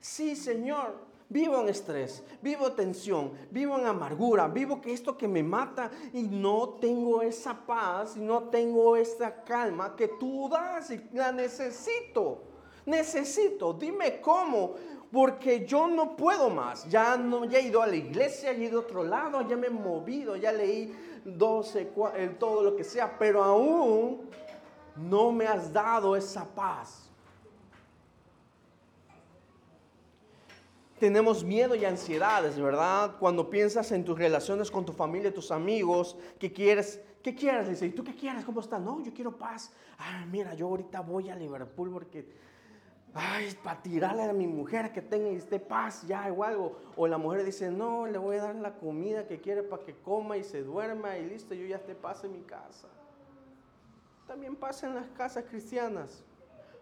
[0.01, 5.41] Sí, Señor, Vivo en estrés, vivo tensión, vivo en amargura, vivo que esto que me
[5.41, 11.01] mata y no tengo esa paz y no tengo esa calma que tú das y
[11.11, 12.43] la necesito.
[12.85, 14.75] Necesito, dime cómo,
[15.11, 16.87] porque yo no puedo más.
[16.87, 19.67] Ya no ya he ido a la iglesia, he ido a otro lado, ya me
[19.67, 21.93] he movido, ya leí 12,
[22.37, 24.29] todo lo que sea, pero aún
[24.95, 27.02] no me has dado esa paz.
[30.99, 33.15] Tenemos miedo y ansiedades, ¿verdad?
[33.19, 37.01] Cuando piensas en tus relaciones con tu familia, tus amigos, ¿qué quieres?
[37.21, 37.69] ¿Qué quieres?
[37.69, 38.43] Dice, ¿y tú qué quieres?
[38.43, 38.82] ¿Cómo estás?
[38.82, 39.71] No, yo quiero paz.
[39.97, 42.27] Ay, mira, yo ahorita voy a Liverpool porque,
[43.13, 46.77] ay, para tirarle a mi mujer que tenga esté paz ya o algo.
[46.97, 49.95] O la mujer dice, no, le voy a dar la comida que quiere para que
[49.95, 52.89] coma y se duerma y listo, yo ya esté paz en mi casa.
[54.27, 56.23] También pasa en las casas cristianas.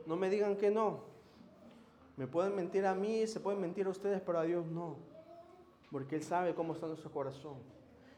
[0.06, 1.11] No me digan que no.
[2.18, 4.98] Me pueden mentir a mí, se pueden mentir a ustedes, pero a Dios no.
[5.92, 7.58] Porque Él sabe cómo está nuestro corazón.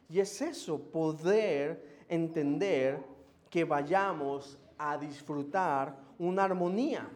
[0.09, 3.03] Y es eso, poder entender
[3.49, 7.09] que vayamos a disfrutar una armonía.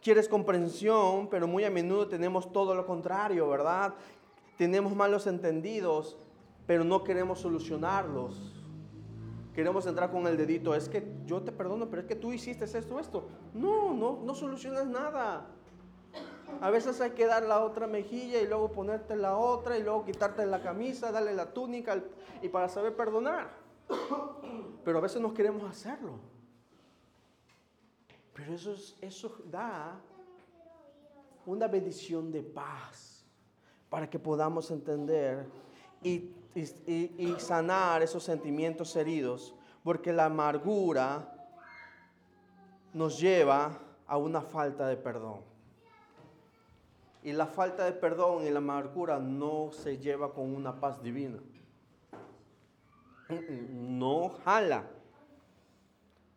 [0.00, 3.94] Quieres comprensión, pero muy a menudo tenemos todo lo contrario, ¿verdad?
[4.56, 6.16] Tenemos malos entendidos,
[6.66, 8.55] pero no queremos solucionarlos
[9.56, 12.66] queremos entrar con el dedito, es que yo te perdono, pero es que tú hiciste
[12.66, 13.26] esto, esto.
[13.54, 15.46] No, no, no solucionas nada.
[16.60, 20.04] A veces hay que dar la otra mejilla y luego ponerte la otra y luego
[20.04, 22.02] quitarte la camisa, darle la túnica
[22.42, 23.48] y para saber perdonar.
[24.84, 26.18] Pero a veces no queremos hacerlo.
[28.34, 29.98] Pero eso, eso da
[31.46, 33.24] una bendición de paz
[33.88, 35.46] para que podamos entender
[36.02, 41.32] y, y sanar esos sentimientos heridos, porque la amargura
[42.92, 45.40] nos lleva a una falta de perdón.
[47.22, 51.38] Y la falta de perdón y la amargura no se lleva con una paz divina.
[53.70, 54.84] No jala.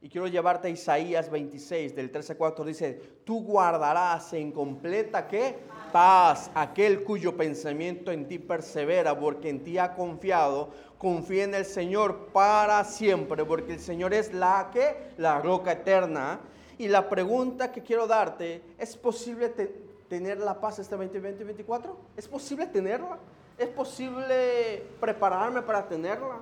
[0.01, 5.59] Y quiero llevarte a Isaías 26, del 13 4, dice, tú guardarás en completa qué?
[5.91, 11.65] Paz, aquel cuyo pensamiento en ti persevera, porque en ti ha confiado, confía en el
[11.65, 16.39] Señor para siempre, porque el Señor es la que, la roca eterna.
[16.77, 19.49] Y la pregunta que quiero darte, ¿es posible
[20.07, 21.95] tener la paz este 2020-2024?
[22.15, 23.19] ¿Es posible tenerla?
[23.57, 26.39] ¿Es posible prepararme para tenerla?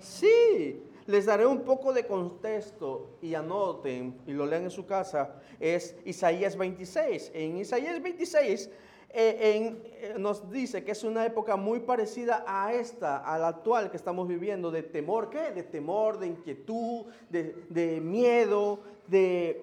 [0.00, 5.36] Sí, les daré un poco de contexto y anoten y lo lean en su casa.
[5.60, 7.30] Es Isaías 26.
[7.32, 8.70] En Isaías 26
[9.18, 13.90] eh, eh, nos dice que es una época muy parecida a esta, a la actual
[13.90, 15.52] que estamos viviendo, de temor, ¿qué?
[15.52, 19.58] De temor, de inquietud, de, miedo, de,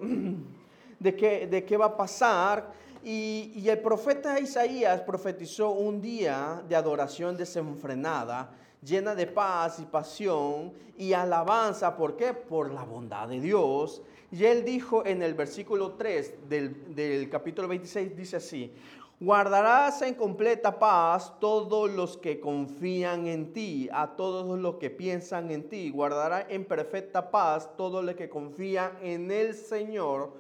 [1.00, 2.74] qué, va a pasar.
[3.04, 8.50] Y, el profeta Isaías profetizó un día de adoración desenfrenada
[8.84, 11.96] llena de paz y pasión y alabanza.
[11.96, 12.34] ¿Por qué?
[12.34, 14.02] Por la bondad de Dios.
[14.32, 18.74] Y él dijo en el versículo 3 del, capítulo 26, dice así,
[19.20, 25.52] guardarás en completa paz todos los que confían en ti, a todos los que piensan
[25.52, 25.90] en ti.
[25.90, 30.34] Guardará en perfecta paz todos los que confían en el Señor,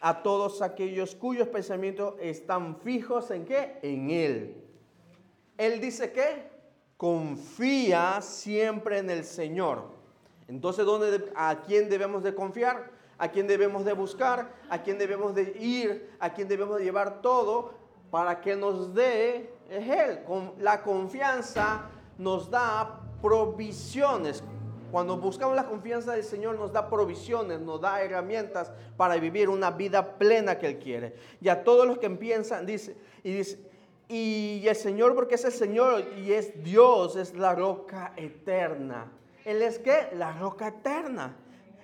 [0.00, 3.78] a todos aquellos cuyos pensamientos están fijos en qué?
[3.82, 4.56] En Él.
[5.56, 6.54] Él dice que
[6.96, 9.84] confía siempre en el Señor.
[10.48, 12.90] Entonces, ¿dónde, ¿a quién debemos de confiar?
[13.16, 14.52] ¿A quién debemos de buscar?
[14.68, 16.10] ¿A quién debemos de ir?
[16.18, 17.83] ¿A quién debemos de llevar todo
[18.14, 19.50] para que nos dé?
[19.68, 20.20] Es Él.
[20.60, 24.40] La confianza nos da provisiones.
[24.92, 29.72] Cuando buscamos la confianza del Señor nos da provisiones, nos da herramientas para vivir una
[29.72, 31.16] vida plena que Él quiere.
[31.40, 33.58] Y a todos los que piensan, dice, y dice,
[34.06, 39.10] y el Señor, porque es el Señor y es Dios, es la roca eterna.
[39.44, 41.36] Él es que la roca eterna.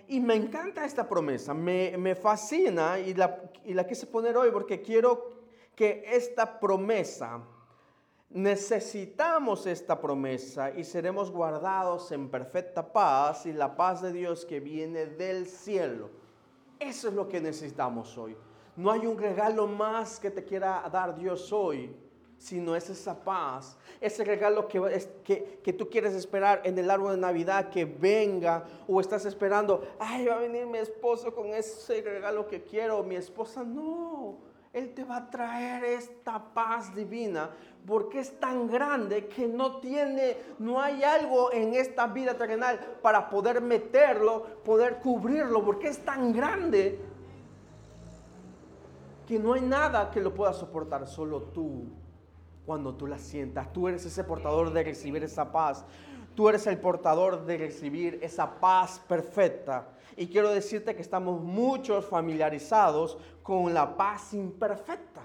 [0.07, 4.81] Y me encanta esta promesa, me, fascina y la, y la quise poner hoy porque
[4.81, 5.40] quiero
[5.81, 7.41] que esta promesa,
[8.29, 14.61] necesitamos esta promesa y seremos guardados en perfecta paz y la paz de Dios que
[14.61, 16.11] viene del cielo.
[16.79, 18.37] Eso es lo que necesitamos hoy.
[18.77, 21.97] No hay un regalo más que te quiera dar Dios hoy
[22.37, 24.81] sino es esa paz, ese regalo que,
[25.23, 29.87] que, que, tú quieres esperar en el árbol de Navidad que venga, o estás esperando,
[29.99, 34.39] ay, va a venir mi esposo con ese regalo que quiero, mi esposa, no,
[34.73, 37.51] Él te va a traer esta paz divina,
[37.85, 43.29] porque es tan grande que no tiene, no hay algo en esta vida terrenal para
[43.29, 47.01] poder meterlo, poder cubrirlo, porque es tan grande
[49.27, 51.85] que no hay nada que lo pueda soportar, solo tú
[52.65, 53.73] cuando tú la sientas.
[53.73, 55.85] Tú eres ese portador de recibir esa paz.
[56.37, 59.89] Tú eres el portador de recibir esa paz perfecta.
[60.21, 65.23] Y quiero decirte que estamos muchos familiarizados con la paz imperfecta.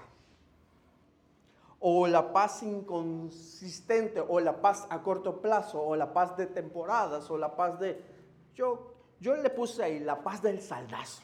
[1.80, 7.30] O la paz inconsistente, o la paz a corto plazo, o la paz de temporadas,
[7.30, 8.02] o la paz de...
[8.54, 11.22] Yo, yo le puse ahí la paz del saldazo.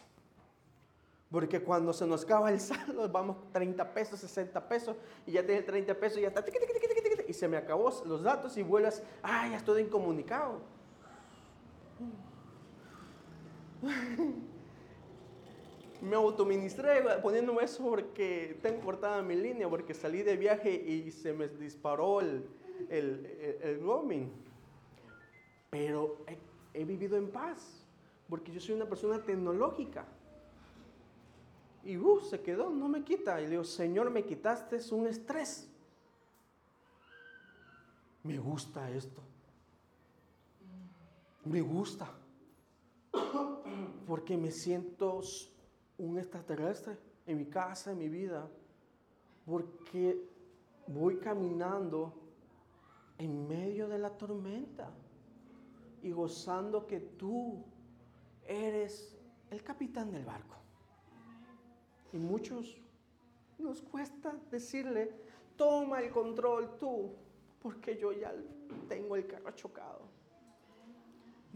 [1.30, 5.64] Porque cuando se nos acaba el saldo, vamos 30 pesos, 60 pesos, y ya tienes
[5.64, 6.44] 30 pesos y ya está,
[7.26, 10.61] y se me acabó los datos y vuelves, ah, ya estoy incomunicado.
[16.02, 21.32] Me autoministré poniéndome eso porque tengo cortada mi línea, porque salí de viaje y se
[21.32, 22.44] me disparó el,
[22.88, 24.30] el, el, roaming.
[25.70, 26.24] Pero
[26.74, 27.86] he, vivido en paz,
[28.28, 30.04] porque yo soy una persona tecnológica.
[31.85, 33.40] Y uh, se quedó, no me quita.
[33.40, 35.68] Y le digo, Señor, me quitaste un estrés.
[38.24, 39.22] Me gusta esto.
[41.44, 42.12] Me gusta.
[44.13, 45.23] Porque me siento
[45.96, 48.46] un extraterrestre en mi casa, en mi vida.
[49.46, 50.29] Porque
[50.87, 52.13] voy caminando
[53.17, 54.90] en medio de la tormenta
[56.02, 57.65] y gozando que tú
[58.46, 59.17] eres
[59.50, 60.56] el capitán del barco.
[62.13, 62.77] Y muchos
[63.58, 65.10] nos cuesta decirle,
[65.56, 67.15] toma el control tú,
[67.63, 68.35] porque yo ya
[68.90, 70.02] tengo el carro chocado.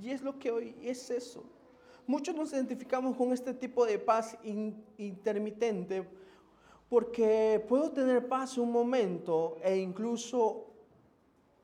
[0.00, 1.44] Y es lo que hoy es eso.
[2.06, 4.36] Muchos nos identificamos con este tipo de paz
[4.96, 6.08] intermitente
[6.88, 10.66] Porque puedo tener paz un momento e incluso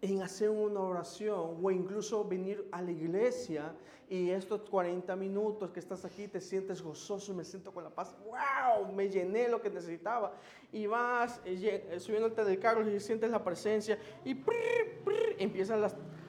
[0.00, 3.72] en hacer una oración o incluso venir a la iglesia
[4.12, 8.14] y estos 40 minutos que estás aquí te sientes gozoso, me siento con la paz,
[8.26, 10.34] wow, me llené lo que necesitaba.
[10.70, 14.36] Y vas eh, eh, subiéndote del carro y sientes la presencia y
[15.38, 15.80] empiezan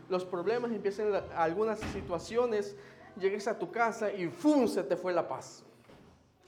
[0.07, 2.77] los problemas, empiezan algunas situaciones,
[3.17, 4.67] llegues a tu casa y ¡fum!
[4.67, 5.63] se te fue la paz.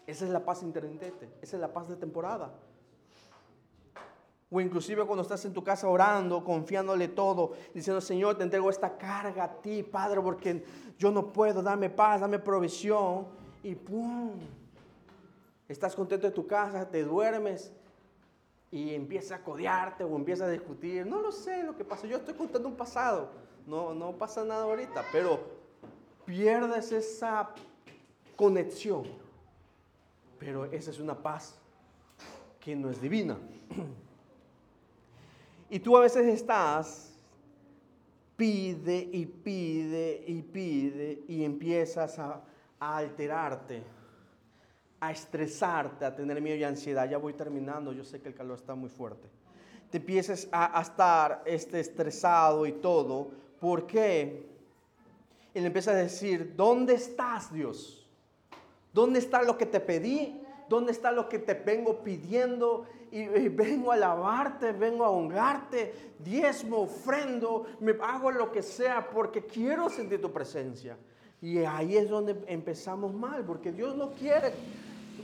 [0.08, 2.54] Esa es la paz intermitente, esa es la paz de temporada.
[4.52, 8.98] O inclusive cuando estás en tu casa orando, confiándole todo, diciendo, Señor, te entrego esta
[8.98, 10.64] carga a ti, Padre, porque
[10.98, 13.28] yo no puedo, dame paz, dame provisión.
[13.64, 14.40] Y ¡pum!
[15.68, 17.74] Estás contento de tu casa, te duermes
[18.70, 21.06] y empieza a codearte o empieza a discutir.
[21.08, 22.06] No lo sé lo que pasa.
[22.06, 23.30] Yo estoy contando un pasado.
[23.66, 25.55] No, no pasa nada ahorita, pero
[26.26, 27.50] pierdes esa
[28.36, 29.04] conexión.
[30.40, 31.56] Pero esa es una paz
[32.60, 33.38] que no es divina.
[35.68, 37.12] Y tú a veces estás,
[38.38, 42.42] pide y pide y pide y empiezas a,
[42.80, 43.82] alterarte,
[45.00, 47.10] a estresarte, a tener miedo y ansiedad.
[47.10, 49.28] Ya voy terminando, yo sé que el calor está muy fuerte.
[49.90, 53.32] Te empiezas a, estar este, estresado y todo.
[53.60, 54.55] ¿Por qué?
[55.56, 58.06] Y le empiezas a decir, ¿dónde estás Dios?
[58.94, 60.42] ¿Dónde está lo que te pedí?
[60.68, 62.86] ¿Dónde está lo que te vengo pidiendo?
[63.10, 69.46] Y, vengo a alabarte, vengo a honrarte, diezmo, ofrendo, me hago lo que sea porque
[69.46, 70.98] quiero sentir tu presencia.
[71.42, 74.52] Y ahí es donde empezamos mal, porque Dios no quiere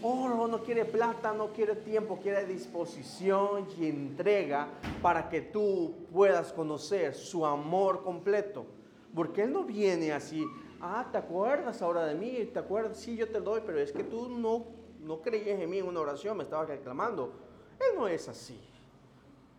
[0.01, 4.69] oro, no quiere plata, no quiere tiempo, quiere disposición y entrega
[5.01, 8.65] para que tú puedas conocer su amor completo.
[9.13, 10.45] Porque Él no viene así,
[10.79, 12.49] ah, ¿te acuerdas ahora de mí?
[12.51, 12.97] ¿Te acuerdas?
[12.97, 15.99] Sí, yo te doy, pero es que tú no no creías en mí en una
[15.99, 17.31] oración, me estaba reclamando.
[17.79, 18.59] Él no es así.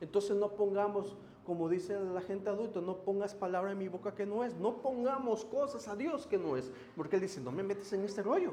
[0.00, 4.26] Entonces no pongamos, como dice la gente adulta, no pongas palabra en mi boca que
[4.26, 4.54] no es.
[4.54, 6.70] No pongamos cosas a Dios que no es.
[6.96, 8.52] Porque Él dice, no me metes en este rollo.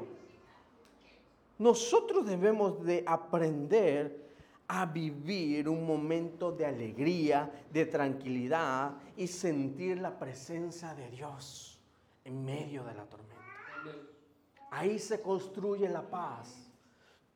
[1.58, 4.29] Nosotros debemos de aprender
[4.72, 11.78] a vivir un momento de alegría, de tranquilidad y sentir la presencia de Dios
[12.24, 13.34] en medio de la tormenta.
[14.70, 16.70] Ahí se construye la paz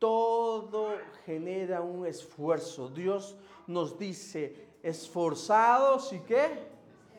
[0.05, 2.91] todo genera un esfuerzo.
[2.91, 6.69] Dios nos dice, esforzados y qué?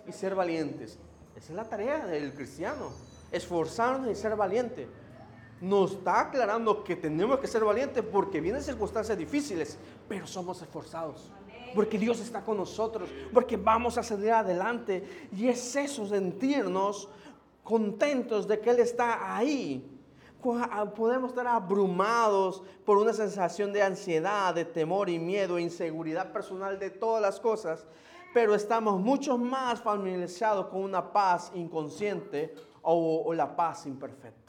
[0.08, 1.00] Y ser valientes.
[1.36, 2.92] Esa es la tarea del cristiano,
[3.32, 4.88] esforzarnos y ser valiente.
[5.62, 11.32] Nos está aclarando que tenemos que ser valientes porque vienen circunstancias difíciles, pero somos esforzados.
[11.74, 15.28] Porque Dios está con nosotros, porque vamos a salir adelante.
[15.36, 17.10] Y es eso, sentirnos
[17.64, 19.96] contentos de que Él está ahí
[20.54, 26.78] Ah, podemos estar abrumados por una sensación de ansiedad, de temor y miedo, inseguridad personal
[26.78, 27.88] de todas las cosas,
[28.34, 32.54] pero estamos mucho más familiarizados con una paz inconsciente
[32.84, 34.45] o, la paz imperfecta.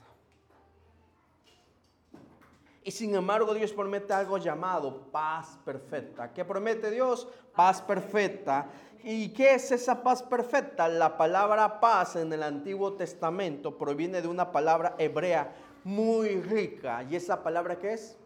[2.86, 6.32] Y sin embargo Dios promete algo llamado paz perfecta.
[6.32, 7.26] ¿Qué promete Dios?
[7.52, 8.70] Paz perfecta.
[9.02, 10.86] ¿Y qué es esa paz perfecta?
[10.86, 17.02] La palabra paz en el Antiguo Testamento proviene de una palabra hebrea muy rica.
[17.02, 18.16] ¿Y esa palabra qué es?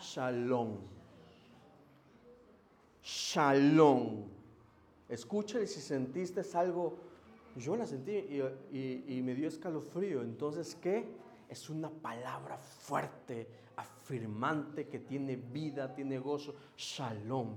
[0.00, 0.78] Shalom.
[3.00, 4.24] Shalom.
[5.08, 6.96] Escúchale si sentiste algo.
[7.54, 8.10] Yo la sentí
[8.72, 10.22] y, y me dio escalofrío.
[10.22, 11.06] Entonces, ¿qué?
[11.48, 13.46] Es una palabra fuerte,
[14.08, 16.54] afirmante, que tiene vida, tiene gozo.
[16.78, 17.56] Shalom.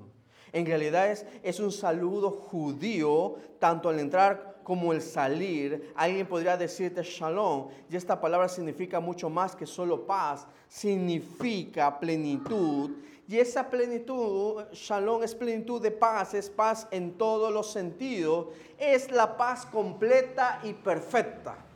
[0.52, 5.94] En realidad es, es un saludo judío, tanto al entrar como el salir.
[5.96, 7.70] Alguien podría decirte shalom.
[7.90, 10.46] Y esta palabra significa mucho más que solo paz.
[10.68, 12.92] Significa plenitud.
[13.30, 18.48] Y esa plenitud, shalom es plenitud de paz, es paz en todos los sentidos.
[18.78, 21.71] Es la paz completa y perfecta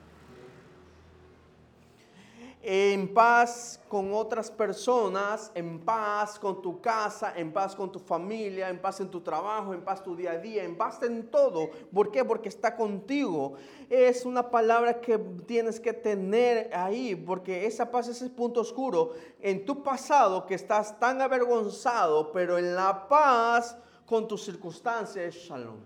[2.67, 8.69] en paz con otras personas, en paz con tu casa, en paz con tu familia,
[8.69, 11.69] en paz en tu trabajo, en paz tu día a día, en paz en todo.
[11.93, 12.25] ¿Por qué?
[12.25, 13.53] Porque está contigo.
[13.87, 19.11] Es una palabra que tienes que tener ahí, porque esa paz es el punto oscuro
[19.41, 25.35] en tu pasado que estás tan avergonzado, pero en la paz con tus circunstancias es
[25.35, 25.77] shalom.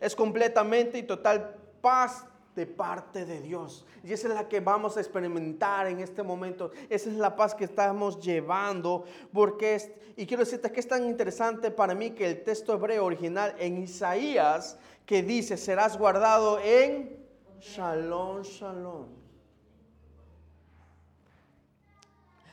[0.00, 2.24] Es completamente y total paz
[2.58, 3.86] de parte de Dios.
[4.02, 6.72] Y esa es la que vamos a experimentar en este momento.
[6.90, 9.04] Esa es la paz que estamos llevando.
[9.32, 13.04] Porque es, y quiero decirte que es tan interesante para mí que el texto hebreo
[13.04, 17.16] original en Isaías que dice, serás guardado en
[17.60, 19.06] shalom, shalom.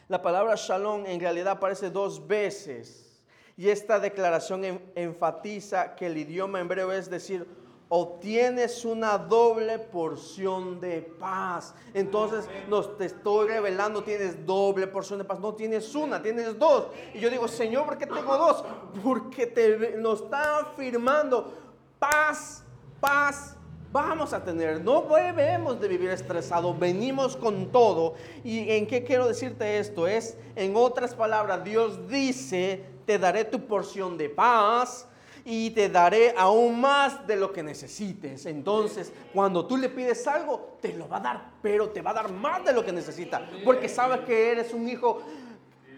[0.08, 3.24] La palabra shalom en realidad aparece dos veces
[3.58, 7.48] y esta declaración enfatiza que el idioma hebreo es decir,
[7.90, 11.76] obtienes una doble porción de paz.
[11.94, 15.40] Entonces nos te estoy revelando, tienes doble porción de paz.
[15.40, 16.88] No tienes una, tienes dos.
[17.14, 18.64] Y yo digo, Señor, ¿por qué tengo dos?
[19.04, 21.54] Porque te, nos está afirmando
[22.00, 22.64] paz,
[23.00, 23.56] paz.
[23.92, 28.16] Vamos a tener, no debemos de vivir estresados, venimos con todo.
[28.44, 30.06] ¿Y en qué quiero decirte esto?
[30.06, 35.08] Es, en otras palabras, Dios dice, te daré tu porción de paz,
[35.46, 38.48] y te daré aún más de lo que necesites.
[38.48, 42.16] Entonces, cuando tú le pides algo, te lo va a dar, pero te va a
[42.16, 45.22] dar más de lo que necesita, porque sabes que eres un hijo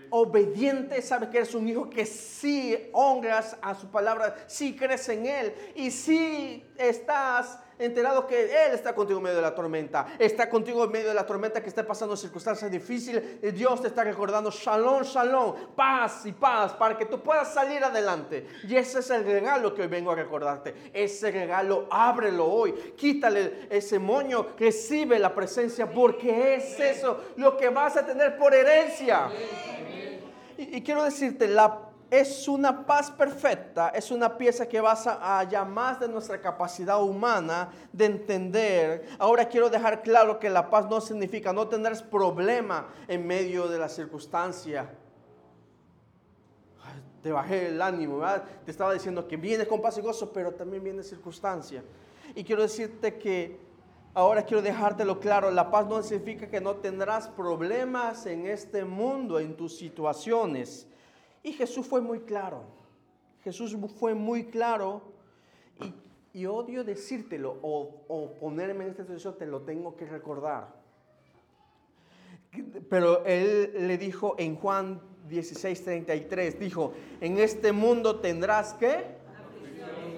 [0.09, 5.25] obediente, sabes que eres un hijo que sí honras a su palabra, sí crees en
[5.25, 10.07] él y sí estás enterado que Él está contigo en medio de la tormenta.
[10.17, 13.41] Está contigo en medio de la tormenta que está pasando circunstancias difíciles.
[13.53, 18.47] Dios te está recordando, shalom, shalom, paz y paz, para que tú puedas salir adelante.
[18.67, 20.73] Y ese es el regalo que hoy vengo a recordarte.
[20.93, 22.73] Ese regalo, ábrelo hoy.
[22.95, 28.53] Quítale ese moño, recibe la presencia, porque es eso lo que vas a tener por
[28.53, 29.29] herencia.
[30.57, 34.93] Y, y quiero decirte, la es una paz perfecta, es una pieza que va
[35.39, 39.07] allá más de nuestra capacidad humana de entender.
[39.19, 43.79] Ahora quiero dejar claro que la paz no significa no tener problema en medio de
[43.79, 44.89] la circunstancia.
[47.21, 48.21] te bajé el ánimo,
[48.63, 51.83] te estaba diciendo que viene con paz y gozo, pero también viene circunstancia.
[52.35, 53.59] Y quiero decirte que
[54.13, 59.39] ahora quiero dejártelo claro, la paz no significa que no tendrás problemas en este mundo,
[59.39, 60.87] en tus situaciones.
[61.47, 62.65] Y Jesús fue muy claro.
[63.41, 65.01] Jesús fue muy claro.
[66.33, 70.75] Y, odio decírtelo o, ponerme en esta situación, te lo tengo que recordar.
[72.89, 76.91] Pero él le dijo en Juan 16:33, dijo,
[77.21, 79.05] en este mundo tendrás que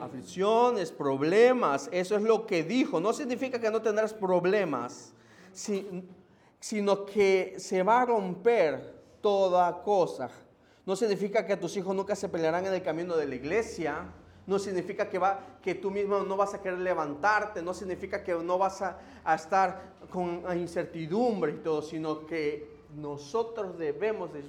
[0.02, 3.00] aflicciones, problemas, eso es lo que dijo.
[3.00, 5.14] No significa que no tendrás problemas,
[5.54, 10.32] sino que se va a romper toda cosa.
[10.90, 14.06] No significa que tus hijos nunca se pelearán en el camino de la iglesia.
[14.48, 17.62] No significa que, va, que tú mismo no vas a querer levantarte.
[17.62, 18.98] No significa que no vas a,
[19.36, 24.44] estar con incertidumbre y todo, sino que nosotros debemos de,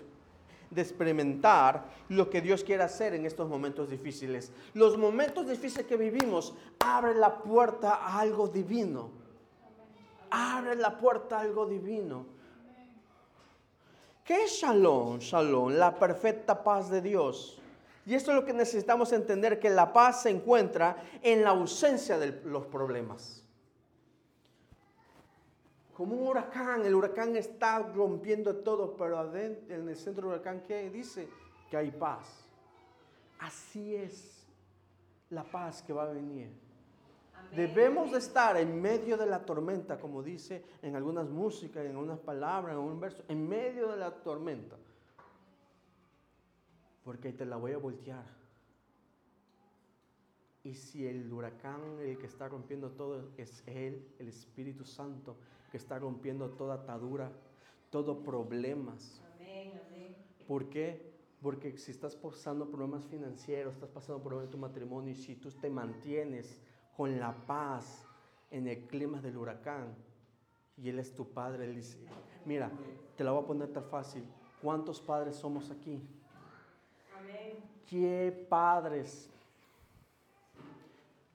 [0.80, 4.50] experimentar lo que Dios quiere hacer en estos momentos difíciles.
[4.72, 9.10] Los momentos difíciles que vivimos abren la puerta a algo divino.
[10.30, 12.39] Abre la puerta a algo divino.
[14.30, 15.18] ¿Qué es shalom?
[15.18, 17.58] Shalom, la perfecta paz de Dios.
[18.06, 22.16] Y esto es lo que necesitamos entender, que la paz se encuentra en la ausencia
[22.16, 23.44] de los problemas.
[25.94, 30.62] Como un huracán, el huracán está rompiendo todo, pero adentro, en el centro del huracán,
[30.64, 31.28] ¿qué dice?
[31.68, 32.46] Que hay paz.
[33.40, 34.46] Así es
[35.30, 36.52] la paz que va a venir.
[37.54, 42.20] Debemos de estar en medio de la tormenta, como dice en algunas músicas, en algunas
[42.20, 44.76] palabras, en un verso, en medio de la tormenta.
[47.04, 48.24] Porque te la voy a voltear.
[50.62, 55.36] Y si el huracán, el que está rompiendo todo, es Él, el Espíritu Santo,
[55.70, 57.32] que está rompiendo toda atadura,
[57.90, 59.22] todo problemas.
[60.46, 61.10] ¿Por qué?
[61.40, 65.50] Porque si estás pasando problemas financieros, estás pasando problemas en tu matrimonio y si tú
[65.50, 66.60] te mantienes
[66.96, 68.04] con la paz
[68.50, 69.94] en el clima del huracán.
[70.76, 71.64] Y Él es tu Padre.
[71.64, 71.98] Él dice,
[72.44, 72.70] mira,
[73.16, 74.24] te la voy a poner tan fácil.
[74.62, 76.02] ¿Cuántos padres somos aquí?
[77.88, 79.28] ¿Qué padres?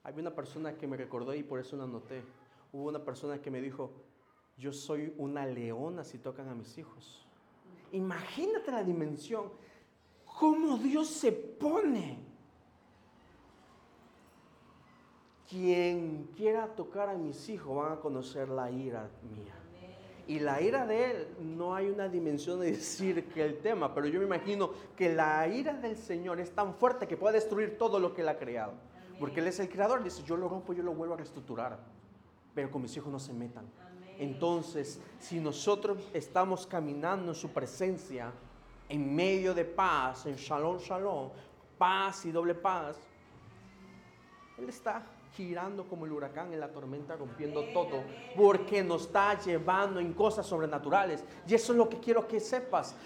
[0.04, 2.22] Hay una persona que me recordó y por eso la anoté.
[2.72, 3.90] Hubo una persona que me dijo,
[4.56, 7.26] yo soy una leona si tocan a mis hijos.
[7.92, 9.50] Imagínate la dimensión,
[10.38, 12.25] cómo Dios se pone
[15.48, 19.54] quien quiera tocar a mis hijos van a conocer la ira mía.
[20.28, 24.08] Y la ira de Él, no hay una dimensión de decir que el tema, pero
[24.08, 28.00] yo me imagino que la ira del Señor es tan fuerte que puede destruir todo
[28.00, 28.72] lo que Él ha creado.
[29.20, 31.78] Porque Él es el creador, dice, yo lo rompo, yo lo vuelvo a reestructurar,
[32.54, 33.66] pero con mis hijos no se metan.
[34.18, 38.32] Entonces, si nosotros estamos caminando en su presencia,
[38.88, 41.30] en medio de paz, en shalom, shalom,
[41.78, 42.96] paz y doble paz,
[44.58, 45.04] Él está
[45.36, 48.02] girando como el huracán en la tormenta, rompiendo todo,
[48.34, 51.22] porque nos está llevando en cosas sobrenaturales.
[51.46, 52.96] Y eso es lo que quiero que sepas.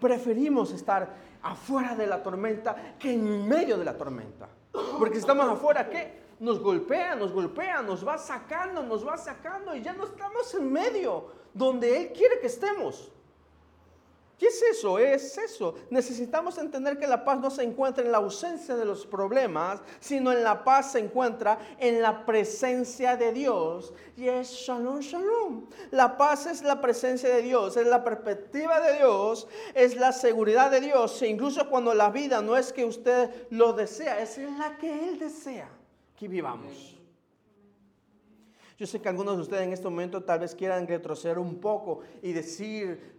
[0.00, 1.08] Preferimos estar
[1.42, 4.48] afuera de la tormenta que en medio de la tormenta.
[4.98, 6.28] Porque si estamos afuera, ¿qué?
[6.40, 10.70] Nos golpea, nos golpea, nos va sacando, nos va sacando y ya no estamos en
[10.70, 13.10] medio donde Él quiere que estemos.
[14.38, 15.00] ¿Qué es eso?
[15.00, 15.74] Es eso.
[15.90, 20.30] Necesitamos entender que la paz no se encuentra en la ausencia de los problemas, sino
[20.30, 23.92] en la paz se encuentra en la presencia de Dios.
[24.16, 25.66] Y es shalom, shalom.
[25.90, 30.70] La paz es la presencia de Dios, es la perspectiva de Dios, es la seguridad
[30.70, 31.20] de Dios.
[31.20, 35.18] E incluso cuando la vida no es que usted lo desea, es la que Él
[35.18, 35.68] desea
[36.16, 36.96] que vivamos.
[38.78, 42.02] Yo sé que algunos de ustedes en este momento tal vez quieran retroceder un poco
[42.22, 43.17] y decir,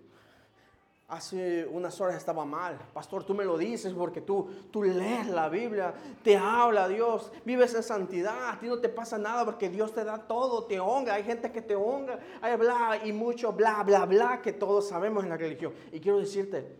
[1.09, 2.77] Hace unas horas estaba mal.
[2.93, 5.91] Pastor, tú me lo dices porque tú, tú lees la Biblia,
[6.23, 10.03] te habla Dios, vives en santidad, a ti no te pasa nada porque Dios te
[10.03, 11.15] da todo, te honra.
[11.15, 15.23] Hay gente que te honra, hay bla y mucho bla, bla, bla que todos sabemos
[15.23, 15.73] en la religión.
[15.91, 16.77] Y quiero decirte,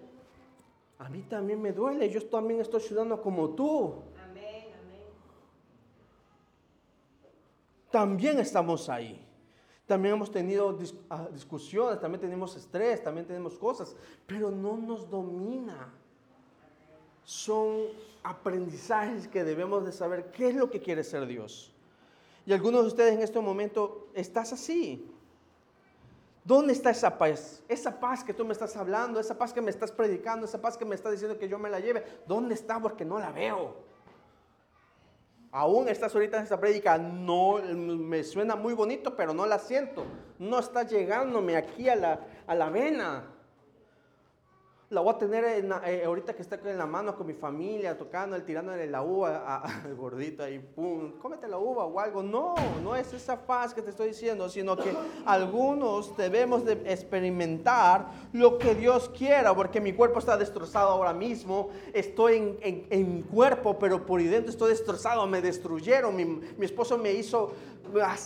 [1.00, 3.96] a mí también me duele, yo también estoy sudando como tú.
[4.22, 5.04] Amén, amén.
[7.90, 9.29] También estamos ahí.
[9.90, 10.78] También hemos tenido
[11.10, 13.96] ah, discusiones, también tenemos estrés, también tenemos cosas,
[14.28, 15.92] pero no nos domina.
[17.24, 17.88] Son
[18.22, 21.74] aprendizajes que debemos de saber qué es lo que quiere ser Dios.
[22.46, 25.10] Y algunos de ustedes en este momento estás así.
[26.44, 27.64] ¿Dónde está esa paz?
[27.68, 30.78] Esa paz que tú me estás hablando, esa paz que me estás predicando, esa paz
[30.78, 32.06] que me estás diciendo que yo me la lleve.
[32.28, 32.80] ¿Dónde está?
[32.80, 33.89] Porque no la veo.
[35.52, 40.06] Aún estás ahorita en esta prédica, no me suena muy bonito, pero no la siento.
[40.38, 43.24] No está llegándome aquí a la, a la vena.
[44.92, 45.46] La voy a tener
[45.86, 49.94] eh, ahorita que está en la mano con mi familia, tocando, tirándole la uva al
[49.94, 52.24] gordito ahí, pum, cómete la uva o algo.
[52.24, 54.92] No, no es esa paz que te estoy diciendo, sino que
[55.28, 61.70] algunos debemos de experimentar lo que Dios quiera, porque mi cuerpo está destrozado ahora mismo,
[61.94, 67.14] estoy en, en, cuerpo, pero por dentro estoy destrozado, me destruyeron, mi, mi esposo me
[67.14, 67.52] hizo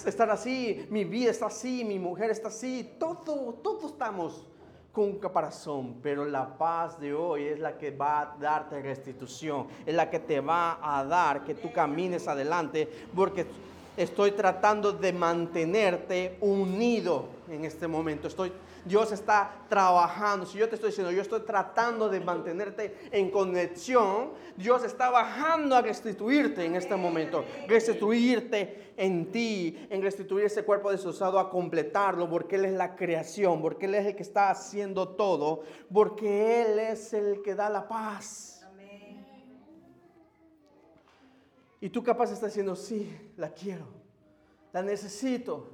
[0.05, 4.45] estar así, mi vida está así, mi mujer está así, todo, todos estamos
[4.93, 9.95] con caparazón, pero la paz de hoy es la que va a darte restitución, es
[9.95, 13.47] la que te va a dar que tú camines adelante, porque
[13.97, 18.27] estoy tratando de mantenerte unido en este momento.
[18.27, 18.51] Estoy
[18.85, 20.45] Dios está trabajando.
[20.45, 25.75] Si yo te estoy diciendo, yo estoy tratando de mantenerte en conexión, Dios está bajando
[25.75, 27.45] a restituirte en este momento.
[27.67, 33.61] Restituirte en ti, en restituir ese cuerpo destrozado, a completarlo, porque Él es la creación,
[33.61, 37.87] porque Él es el que está haciendo todo, porque Él es el que da la
[37.87, 38.53] paz.
[41.83, 43.85] Y tú capaz estás diciendo, sí, la quiero,
[44.71, 45.72] la necesito.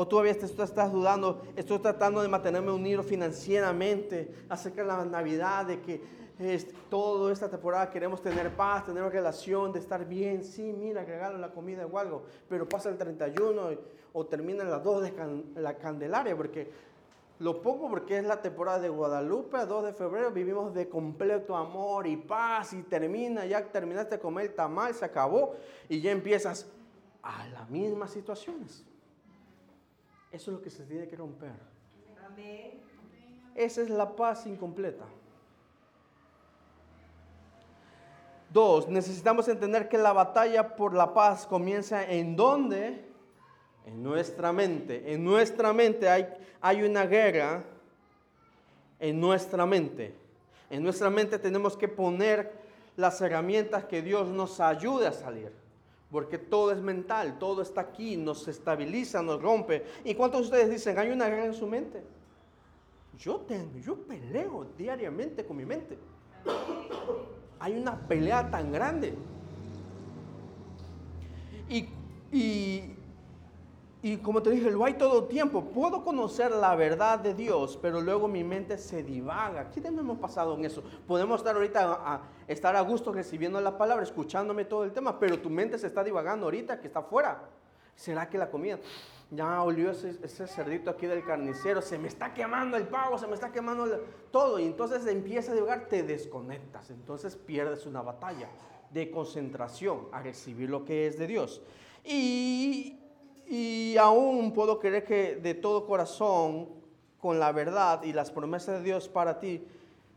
[0.00, 5.82] O todavía estás dudando, estoy tratando de mantenerme unido financieramente acerca de la Navidad, de
[5.82, 6.00] que
[6.38, 10.42] es, toda esta temporada queremos tener paz, tener relación, de estar bien.
[10.42, 13.62] Sí, mira, regalo la comida o algo, pero pasa el 31
[14.14, 16.70] o termina las 2 de la Candelaria, porque
[17.38, 22.06] lo pongo porque es la temporada de Guadalupe, 2 de febrero, vivimos de completo amor
[22.06, 25.56] y paz y termina, ya terminaste de comer el tamal, se acabó
[25.90, 26.70] y ya empiezas
[27.22, 28.86] a las mismas situaciones.
[30.32, 31.52] Eso es lo que se tiene que romper.
[32.24, 32.80] Amén.
[33.54, 35.04] Esa es la paz incompleta.
[38.52, 43.04] Dos, necesitamos entender que la batalla por la paz comienza en dónde?
[43.86, 45.12] En nuestra mente.
[45.12, 46.26] En nuestra mente hay,
[46.60, 47.64] hay una guerra
[48.98, 50.14] en nuestra mente.
[50.68, 52.52] En nuestra mente tenemos que poner
[52.96, 55.52] las herramientas que Dios nos ayude a salir.
[56.10, 59.84] Porque todo es mental, todo está aquí, nos estabiliza, nos rompe.
[60.04, 62.02] ¿Y cuántos de ustedes dicen, hay una guerra en su mente?
[63.18, 65.98] Yo tengo, yo peleo diariamente con mi mente.
[67.60, 69.14] Hay una pelea tan grande.
[71.68, 71.88] Y,
[72.32, 72.96] y,
[74.02, 75.62] y como te dije, lo hay todo tiempo.
[75.62, 79.70] Puedo conocer la verdad de Dios, pero luego mi mente se divaga.
[79.70, 80.82] ¿Qué hemos pasado en eso?
[81.06, 85.38] Podemos estar ahorita a, estar a gusto recibiendo la palabra, escuchándome todo el tema, pero
[85.38, 87.42] tu mente se está divagando ahorita que está afuera.
[87.94, 88.78] ¿Será que la comida?
[89.30, 93.34] Ya olió ese, cerdito aquí del carnicero, se me está quemando el pavo, se me
[93.34, 93.86] está quemando
[94.30, 94.58] todo.
[94.58, 96.88] Y entonces empieza a divagar, te desconectas.
[96.90, 98.48] Entonces pierdes una batalla
[98.90, 101.60] de concentración a recibir lo que es de Dios.
[102.02, 102.99] Y
[103.50, 106.68] y aún puedo creer que de todo corazón,
[107.20, 109.66] con la verdad y las promesas de Dios para ti,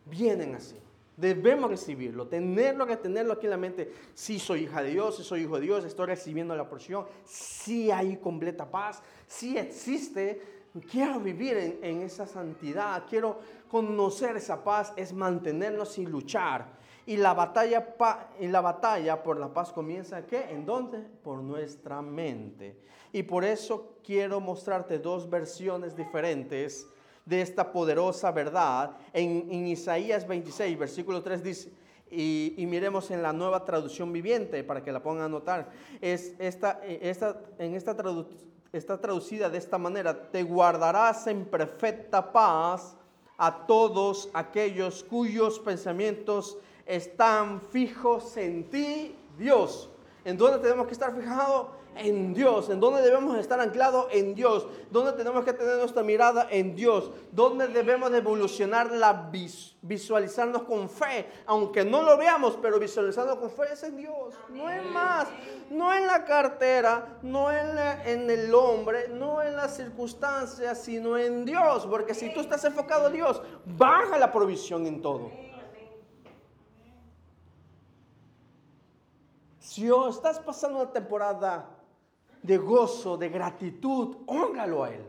[0.05, 0.75] vienen así.
[1.17, 3.91] Debemos recibirlo, tenerlo que tenerlo aquí en la mente.
[4.13, 7.05] Si soy hija de Dios, si soy hijo de Dios, estoy recibiendo la porción.
[7.25, 10.41] Si hay completa paz, si existe.
[10.89, 16.65] Quiero vivir en, en esa santidad, quiero conocer esa paz, es mantenernos y luchar.
[17.05, 17.95] Y la batalla,
[18.39, 20.49] y la batalla por la paz comienza ¿qué?
[20.49, 20.99] ¿En dónde?
[20.99, 22.77] Por nuestra mente.
[23.11, 26.87] Y por eso quiero mostrarte dos versiones diferentes
[27.25, 28.97] de esta poderosa verdad.
[29.11, 31.71] En, Isaías 26, versículo 3 dice,
[32.09, 36.79] y, miremos en la nueva traducción viviente para que la pongan a notar, es esta,
[36.83, 37.95] esta, en esta
[38.71, 42.95] está traducida de esta manera, te guardarás en perfecta paz
[43.37, 49.89] a todos aquellos cuyos pensamientos están fijos en ti, Dios.
[50.25, 51.67] ¿En dónde tenemos que estar fijados?
[51.95, 52.69] En Dios.
[52.69, 54.07] ¿En dónde debemos estar anclados?
[54.11, 54.65] En Dios.
[54.89, 56.47] ¿Dónde tenemos que tener nuestra mirada?
[56.49, 57.11] En Dios.
[57.31, 59.29] ¿Dónde debemos de evolucionar la
[59.81, 61.27] visualizarnos con fe?
[61.45, 64.33] Aunque no lo veamos, pero visualizando con fe es en Dios.
[64.49, 65.27] No es más.
[65.69, 71.45] No en la cartera, no en, en el hombre, no en las circunstancias, sino en
[71.45, 71.85] Dios.
[71.85, 75.52] Porque si tú estás enfocado en Dios, baja la provisión en todo.
[79.73, 81.67] Si estás pasando una temporada
[82.43, 85.03] de gozo, de gratitud, honralo a Él.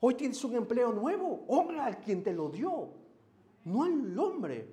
[0.00, 2.88] Hoy tienes un empleo nuevo, honra al quien te lo dio,
[3.66, 4.70] no al hombre.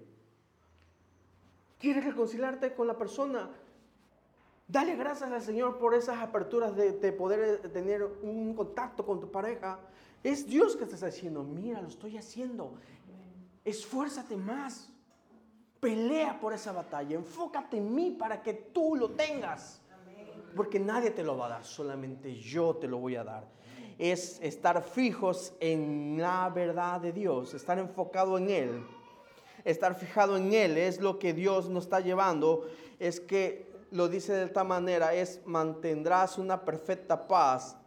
[1.78, 3.49] ¿Quieres reconciliarte con la persona?
[4.66, 9.30] Dale gracias al Señor por esas aperturas de, de, poder tener un contacto con tu
[9.30, 9.78] pareja.
[10.24, 12.76] Es Dios que te está diciendo, mira, lo estoy haciendo.
[13.66, 14.93] Esfuérzate más.
[15.84, 17.13] Pelea por esa batalla.
[17.13, 19.81] Enfócate en mí para que tú lo tengas.
[20.55, 23.43] Porque nadie te lo va a dar, solamente yo te lo voy a dar.
[23.99, 28.88] Es estar fijos en la verdad de Dios, estar enfocado en Él.
[29.65, 32.65] Estar fijado en Él es lo que Dios nos está llevando.
[32.97, 37.77] Es que lo dice de esta manera, es mantendrás una perfecta paz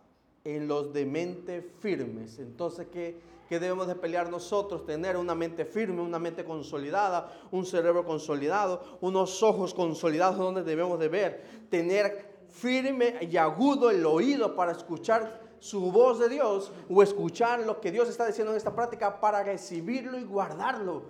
[0.44, 2.38] en los de mente firmes.
[2.40, 3.16] Entonces, ¿qué?
[3.48, 8.98] Que debemos de pelear nosotros, tener una mente firme, una mente consolidada, un cerebro consolidado,
[9.00, 15.40] unos ojos consolidados donde debemos de ver, tener firme y agudo el oído para escuchar
[15.58, 19.42] su voz de Dios o escuchar lo que Dios está diciendo en esta práctica para
[19.42, 21.04] recibirlo y guardarlo.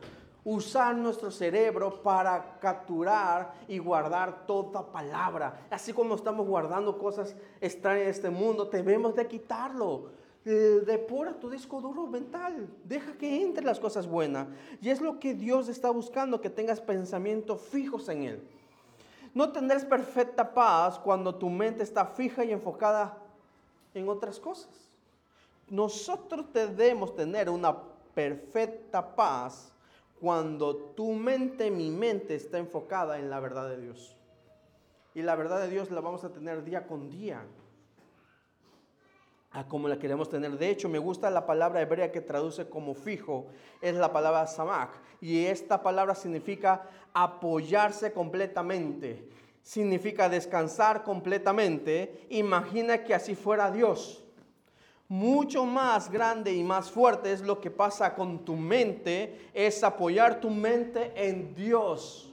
[0.45, 5.67] Usar nuestro cerebro para capturar y guardar toda palabra.
[5.71, 10.11] Así como estamos guardando cosas extrañas en este mundo, debemos de quitarlo
[10.53, 14.47] depura tu disco duro mental, deja que entre las cosas buenas.
[14.81, 18.43] Y es lo que Dios está buscando, que tengas pensamientos fijos en Él.
[19.35, 23.19] No tendrás perfecta paz cuando tu mente está fija y enfocada
[23.93, 24.71] en otras cosas.
[25.69, 27.77] Nosotros debemos tener una
[28.15, 29.73] perfecta paz
[30.21, 34.17] cuando tu mente, mi mente está enfocada en la verdad de Dios.
[35.13, 37.43] Y la verdad de Dios la vamos a tener día con día
[39.65, 40.59] como la queremos tener.
[40.59, 43.47] De hecho, me gusta la palabra hebrea que traduce como fijo,
[43.81, 44.91] es la palabra samak.
[45.21, 46.83] Y esta palabra significa
[47.15, 49.29] apoyarse completamente,
[49.63, 52.27] significa descansar completamente.
[52.29, 54.23] Imagina que así fuera Dios.
[55.09, 60.41] Mucho más grande y más fuerte es lo que pasa con tu mente, es apoyar
[60.41, 62.33] tu mente en Dios.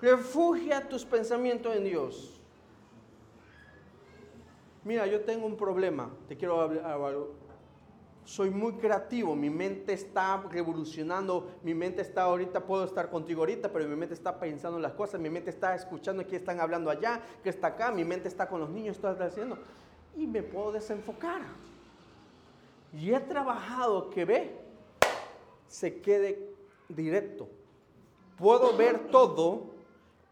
[0.00, 2.31] Refugia tus pensamientos en Dios.
[4.84, 7.14] Mira, yo tengo un problema, te quiero hablar.
[8.24, 13.72] Soy muy creativo, mi mente está revolucionando, mi mente está ahorita, puedo estar contigo ahorita,
[13.72, 16.88] pero mi mente está pensando en las cosas, mi mente está escuchando que están hablando
[16.88, 19.58] allá, que está acá, mi mente está con los niños, está haciendo,
[20.16, 21.42] y me puedo desenfocar.
[22.92, 24.56] Y he trabajado que ve,
[25.66, 26.48] se quede
[26.88, 27.48] directo.
[28.36, 29.70] Puedo ver todo,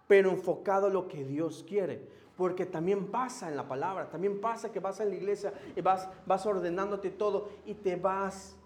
[0.07, 4.81] pero enfocado lo que Dios quiere porque también pasa en la palabra, también pasa que
[4.81, 8.57] vas en la iglesia y vas, vas ordenándote todo y te vas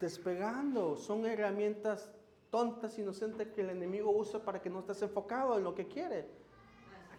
[0.00, 0.96] despegando.
[0.96, 2.08] Son herramientas
[2.50, 6.30] tontas, inocentes que el enemigo usa para que no estés enfocado en lo que quiere.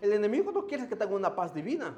[0.02, 1.96] El enemigo no quiere que tengas una paz divina.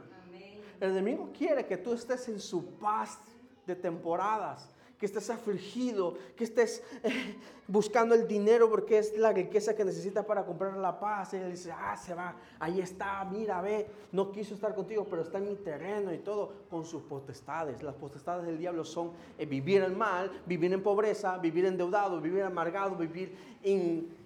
[0.82, 3.20] El enemigo quiere que tú estés en su paz
[3.66, 4.70] de temporadas,
[5.04, 7.36] que estés afligido, que estés eh,
[7.68, 11.34] buscando el dinero porque es la riqueza que necesita para comprar la paz.
[11.34, 15.24] Y él dice, ah, se va, ahí está, mira, ve, no quiso estar contigo, pero
[15.24, 17.84] está en mi terreno y todo, con sus potestades.
[17.84, 22.44] Las potestades del diablo son eh, vivir en mal, vivir en pobreza, vivir endeudado, vivir
[22.44, 23.36] amargado, vivir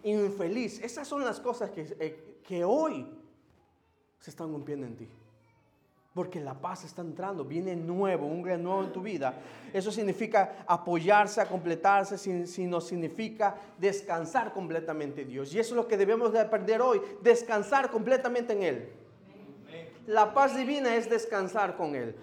[0.04, 0.80] infeliz.
[0.84, 3.04] Esas son las cosas que, eh, que hoy
[4.20, 5.10] se están cumpliendo en ti
[6.18, 9.36] porque la paz está entrando, viene nuevo, un gran nuevo en tu vida.
[9.72, 15.54] Eso significa apoyarse, a completarse, sino significa descansar completamente en Dios.
[15.54, 18.90] Y eso es lo que debemos de aprender hoy, descansar completamente en Él.
[20.08, 22.16] La paz divina es descansar con Él.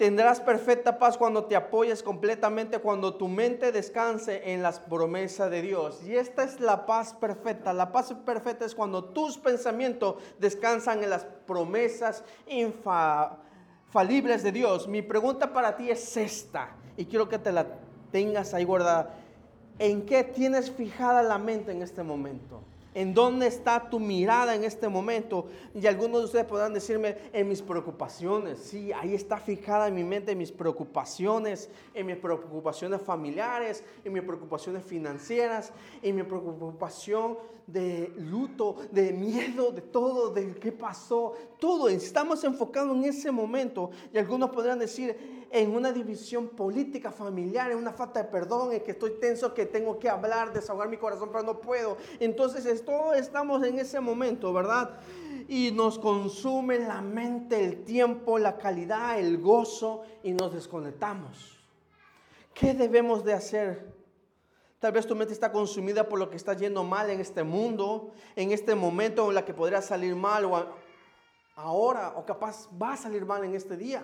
[0.00, 5.60] Tendrás perfecta paz cuando te apoyes completamente, cuando tu mente descanse en las promesas de
[5.60, 6.02] Dios.
[6.06, 7.74] Y esta es la paz perfecta.
[7.74, 12.24] La paz perfecta es cuando tus pensamientos descansan en las promesas
[13.90, 17.66] falibles de Dios, mi pregunta para ti es esta, y quiero que te la
[18.10, 19.16] tengas ahí guardada.
[19.78, 22.62] ¿En qué tienes fijada la mente en este momento?
[22.92, 25.46] ¿En dónde está tu mirada en este momento?
[25.74, 28.58] Y algunos de ustedes podrán decirme, en mis preocupaciones.
[28.58, 34.12] Sí, ahí está fijada en mi mente, en mis preocupaciones, en mis preocupaciones familiares, en
[34.12, 35.72] mis preocupaciones financieras,
[36.02, 41.34] en mi preocupación de luto, de miedo, de todo, de qué pasó.
[41.60, 43.90] Todo, estamos enfocados en ese momento.
[44.12, 48.82] Y algunos podrán decir, en una división política, familiar, en una falta de perdón, en
[48.82, 51.96] que estoy tenso, que tengo que hablar, desahogar mi corazón, pero no puedo.
[52.20, 55.00] Entonces, todos estamos en ese momento, ¿verdad?
[55.48, 61.58] Y nos consume la mente, el tiempo, la calidad, el gozo y nos desconectamos.
[62.54, 63.92] ¿Qué debemos de hacer?
[64.78, 68.12] Tal vez tu mente está consumida por lo que está yendo mal en este mundo,
[68.36, 70.66] en este momento en la que podría salir mal o
[71.56, 74.02] ahora o capaz va a salir mal en este día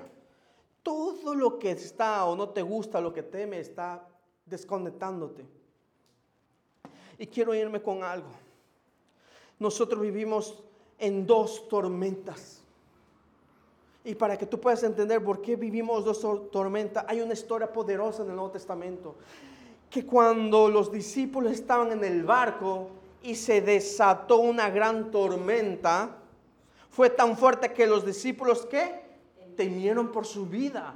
[0.86, 4.06] todo lo que está o no te gusta, lo que teme, está
[4.44, 5.44] desconectándote.
[7.18, 8.28] Y quiero irme con algo.
[9.58, 10.62] Nosotros vivimos
[10.96, 12.62] en dos tormentas.
[14.04, 16.20] Y para que tú puedas entender por qué vivimos dos
[16.52, 19.16] tormentas, hay una historia poderosa en el Nuevo Testamento.
[19.90, 22.90] Que cuando los discípulos estaban en el barco
[23.24, 26.16] y se desató una gran tormenta,
[26.90, 29.05] fue tan fuerte que los discípulos, ¿qué?
[29.56, 30.94] Temieron por su vida.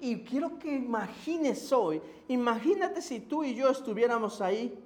[0.00, 4.76] Y quiero que imagines hoy, imagínate si tú y yo estuviéramos ahí.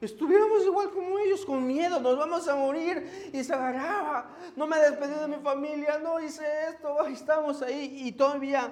[0.00, 3.30] Estuviéramos igual como ellos, con miedo, nos vamos a morir.
[3.32, 8.02] Y se agarraba, no me despedí de mi familia, no hice esto, estamos ahí.
[8.04, 8.70] Y todavía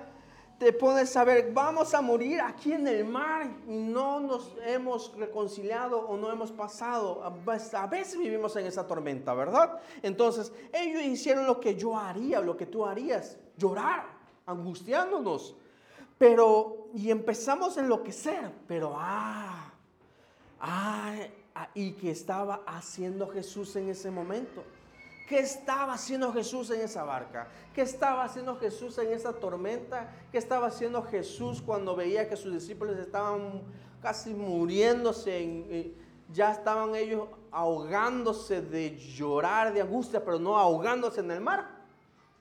[0.59, 5.13] te pones a ver, vamos a morir aquí en el mar y no nos hemos
[5.17, 7.25] reconciliado o no hemos pasado.
[7.25, 9.81] A veces vivimos en esa tormenta, ¿verdad?
[10.01, 14.07] Entonces, ellos hicieron lo que yo haría, lo que tú harías llorar,
[14.47, 15.55] angustiándonos.
[16.19, 19.73] Pero, y empezamos a enloquecer, pero ah,
[20.61, 21.17] ah,
[21.55, 24.63] ah, y que estaba haciendo Jesús en ese momento.
[25.29, 27.49] ¿Qué estaba haciendo Jesús en esa barca?
[27.75, 30.15] ¿Qué estaba haciendo Jesús en esa tormenta?
[30.31, 33.63] ¿Qué estaba haciendo Jesús cuando veía que sus discípulos estaban
[34.01, 35.95] casi muriéndose?
[36.33, 41.82] ya estaban ellos ahogándose de llorar, de angustia, pero no ahogándose en el mar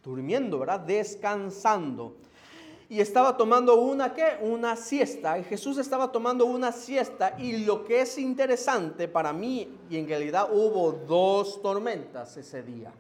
[0.04, 0.80] durmiendo, ¿verdad?
[0.82, 2.16] Descansando.
[2.90, 4.38] Y estaba tomando una qué?
[4.42, 5.40] Una siesta.
[5.40, 7.36] Y Jesús estaba tomando una siesta.
[7.38, 12.92] Y lo que es interesante para mí, y en realidad hubo dos tormentas ese día.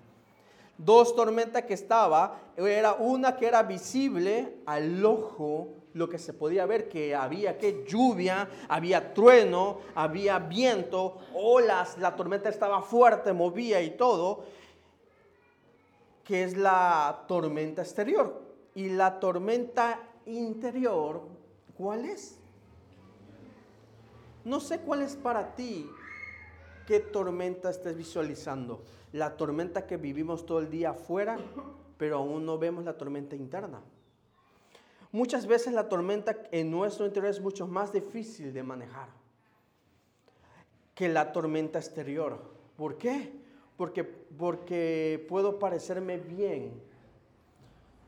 [0.77, 6.65] Dos tormentas que estaba, era una que era visible al ojo, lo que se podía
[6.65, 13.81] ver que había que lluvia, había trueno, había viento, olas, la tormenta estaba fuerte, movía
[13.81, 14.45] y todo
[16.31, 18.41] que es la tormenta exterior.
[18.73, 21.27] Y la tormenta interior,
[21.77, 22.39] ¿cuál es?
[24.45, 25.89] No sé cuál es para ti,
[26.87, 28.81] qué tormenta estés visualizando.
[29.11, 31.37] La tormenta que vivimos todo el día afuera,
[31.97, 33.81] pero aún no vemos la tormenta interna.
[35.11, 39.09] Muchas veces la tormenta en nuestro interior es mucho más difícil de manejar
[40.95, 42.39] que la tormenta exterior.
[42.77, 43.40] ¿Por qué?
[43.77, 46.71] Porque, porque puedo parecerme bien,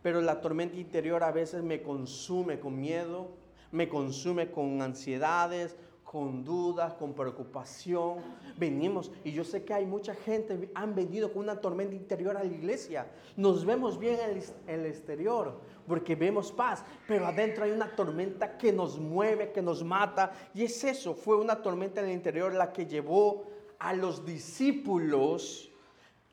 [0.01, 3.29] pero la tormenta interior a veces me consume con miedo,
[3.71, 5.75] me consume con ansiedades,
[6.13, 8.19] con dudas, con preocupación.
[8.55, 12.43] Venimos y yo sé que hay mucha gente, han venido con una tormenta interior a
[12.43, 13.07] la iglesia.
[13.35, 18.71] Nos vemos bien en el, exterior porque vemos paz, pero adentro hay una tormenta que
[18.71, 20.33] nos mueve, que nos mata.
[20.53, 23.45] Y es eso, fue una tormenta en el interior la que llevó
[23.83, 25.69] a los discípulos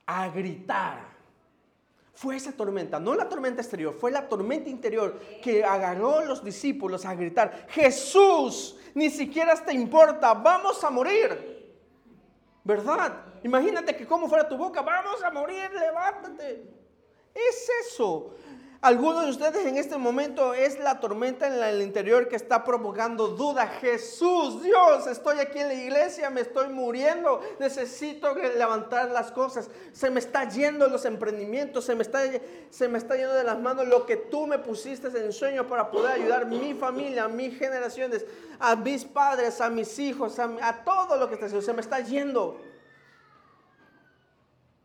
[0.07, 1.11] a gritar.
[2.15, 6.45] Fue esa tormenta, no la tormenta exterior, fue la tormenta interior que agarró a los
[6.45, 11.75] discípulos a gritar, Jesús, ni siquiera te importa, vamos a morir.
[12.63, 13.25] ¿Verdad?
[13.43, 16.71] Imagínate que como fuera tu boca, vamos a morir, levántate.
[17.35, 18.35] Es eso.
[18.83, 23.29] Algunos de ustedes en este momento es la tormenta en el interior que está provocando
[23.29, 23.67] duda.
[23.67, 29.69] Jesús, Dios, estoy aquí en la iglesia, me estoy muriendo, necesito levantar las cosas.
[29.93, 32.23] Se me está yendo los emprendimientos, se me está,
[32.71, 35.91] se me está yendo de las manos lo que tú me pusiste en sueño para
[35.91, 38.25] poder ayudar a mi familia, a mis generaciones,
[38.59, 41.67] a mis padres, a mis hijos, a, a todo lo que está haciendo.
[41.67, 42.59] Se me está yendo.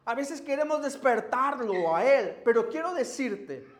[0.04, 3.75] A veces queremos despertarlo a Él, pero quiero decirte,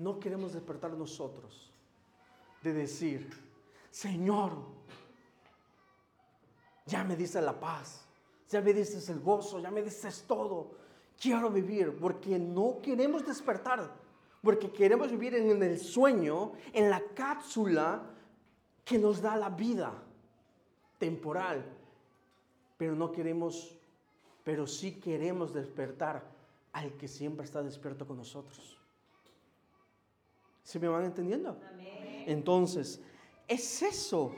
[0.00, 1.70] no queremos despertar nosotros
[2.62, 3.30] de decir,
[3.90, 4.52] Señor,
[6.86, 8.06] ya me dices la paz,
[8.48, 10.72] ya me dices el gozo, ya me dices todo.
[11.20, 13.94] quiero vivir, porque no queremos despertar,
[14.42, 18.02] porque queremos vivir en el sueño, en la cápsula
[18.86, 19.92] que nos da la vida
[20.96, 21.62] temporal,
[22.78, 23.76] pero no queremos,
[24.44, 26.24] pero sí queremos despertar
[26.72, 28.79] al que siempre está despierto con nosotros.
[30.70, 31.56] ¿Se me van entendiendo?
[32.26, 33.00] Entonces,
[33.48, 34.30] es eso.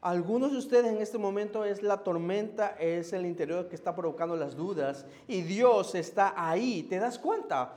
[0.00, 4.36] Algunos de ustedes en este momento es la tormenta, es el interior que está provocando
[4.36, 6.84] las dudas y Dios está ahí.
[6.84, 7.74] ¿Te das cuenta?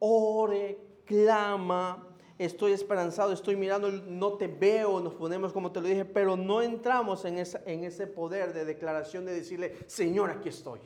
[0.00, 2.04] Ore, clama,
[2.36, 6.62] estoy esperanzado, estoy mirando, no te veo, nos ponemos como te lo dije, pero no
[6.62, 10.80] entramos en, en ese poder de declaración de decirle, Señor, aquí estoy.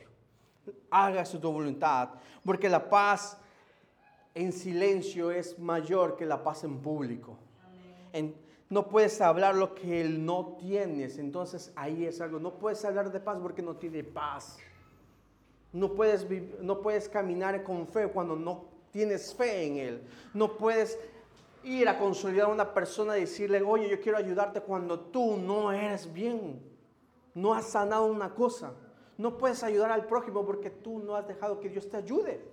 [0.91, 2.09] Hágase tu voluntad,
[2.45, 3.39] porque la paz
[4.35, 7.37] en silencio es mayor que la paz en público.
[8.69, 12.39] no puedes hablar lo que él no tienes, entonces ahí es algo.
[12.39, 14.57] No puedes hablar de paz porque no tiene paz.
[15.71, 16.27] No puedes,
[16.59, 20.03] no puedes caminar con fe cuando no tienes fe en él.
[20.33, 20.99] No puedes
[21.63, 25.71] ir a consolidar a una persona y decirle, oye, yo quiero ayudarte cuando tú no
[25.71, 26.61] eres bien.
[27.33, 28.73] No has sanado una cosa.
[29.17, 32.52] No puedes ayudar al prójimo porque tú no has dejado que Dios te ayude.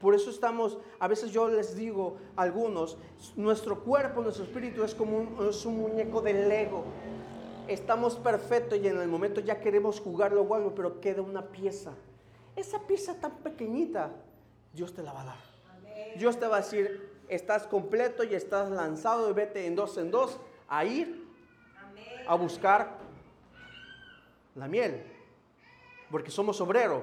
[0.00, 2.96] Por eso estamos, a veces yo les digo a algunos,
[3.36, 6.84] nuestro cuerpo, nuestro espíritu es como un, es un muñeco de Lego.
[7.68, 11.92] Estamos perfectos y en el momento ya queremos jugarlo o pero queda una pieza.
[12.56, 14.10] Esa pieza tan pequeñita,
[14.72, 15.50] Dios te la va a dar.
[16.16, 20.10] Dios te va a decir, estás completo y estás lanzado y vete en dos en
[20.10, 21.28] dos a ir
[22.26, 22.96] a buscar
[24.54, 25.04] la miel.
[26.10, 27.02] Porque somos obreros.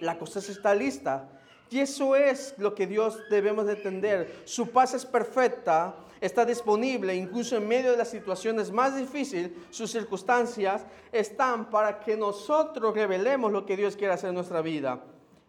[0.00, 1.28] La cosecha está lista
[1.70, 4.42] y eso es lo que Dios debemos de entender.
[4.44, 9.90] Su paz es perfecta, está disponible, incluso en medio de las situaciones más difíciles, sus
[9.90, 15.00] circunstancias están para que nosotros revelemos lo que Dios quiere hacer en nuestra vida.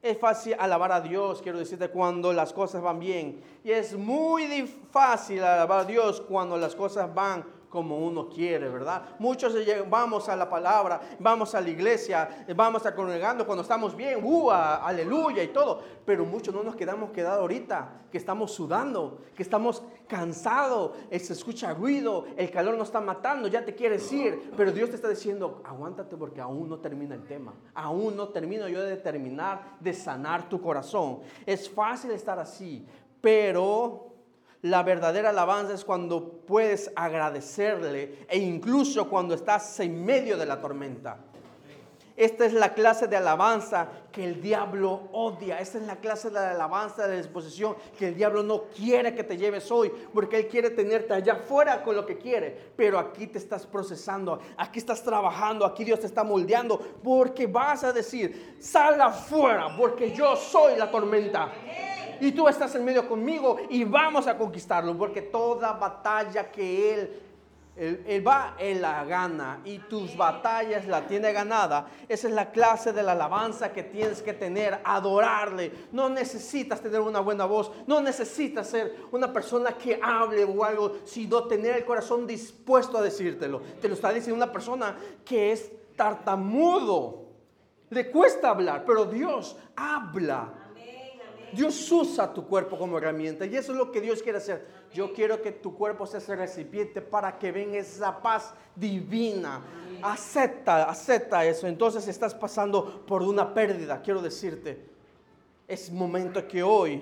[0.02, 3.42] Es fácil alabar a Dios, quiero decirte, cuando las cosas van bien.
[3.64, 9.04] Y es muy fácil alabar a Dios cuando las cosas van como uno quiere, ¿verdad?
[9.18, 9.56] Muchos
[9.90, 14.52] vamos a la palabra, vamos a la iglesia, vamos a congregando cuando estamos bien, ¡uh!
[14.52, 19.84] aleluya y todo, pero muchos no nos quedamos quedados ahorita, que estamos sudando, que estamos
[20.08, 24.74] cansados, eh, se escucha ruido, el calor nos está matando, ya te quieres ir, pero
[24.74, 28.82] Dios te está diciendo, aguántate porque aún no termina el tema, aún no termino yo
[28.82, 31.20] de terminar de sanar tu corazón.
[31.46, 32.86] Es fácil estar así,
[33.22, 34.11] pero
[34.62, 40.62] la verdadera alabanza es cuando puedes agradecerle e incluso cuando estás en medio de la
[40.62, 41.18] tormenta.
[42.16, 45.60] Esta es la clase de alabanza que el diablo odia.
[45.60, 49.38] Esta es la clase de alabanza de disposición que el diablo no quiere que te
[49.38, 52.74] lleves hoy, porque él quiere tenerte allá afuera con lo que quiere.
[52.76, 57.84] Pero aquí te estás procesando, aquí estás trabajando, aquí Dios te está moldeando, porque vas
[57.84, 61.52] a decir, sal afuera, porque yo soy la tormenta
[62.22, 67.22] y tú estás en medio conmigo y vamos a conquistarlo, porque toda batalla que Él,
[68.06, 71.88] él, va, Él la gana y tus batallas la tiene ganada.
[72.08, 75.72] Esa es la clase de la alabanza que tienes que tener, adorarle.
[75.92, 80.98] No necesitas tener una buena voz, no necesitas ser una persona que hable o algo,
[81.06, 83.62] sino tener el corazón dispuesto a decírtelo.
[83.82, 84.96] Te lo está diciendo una persona
[85.26, 87.26] que es tartamudo.
[87.90, 90.61] Le cuesta hablar, pero Dios habla.
[91.54, 94.66] Dios usa tu cuerpo como herramienta y eso es lo que Dios quiere hacer.
[94.94, 99.62] Yo quiero que tu cuerpo sea ese recipiente para que venga esa paz divina.
[100.02, 101.68] Acepta, acepta eso.
[101.68, 104.02] Entonces estás pasando por una pérdida.
[104.02, 104.86] Quiero decirte,
[105.68, 107.02] es momento que hoy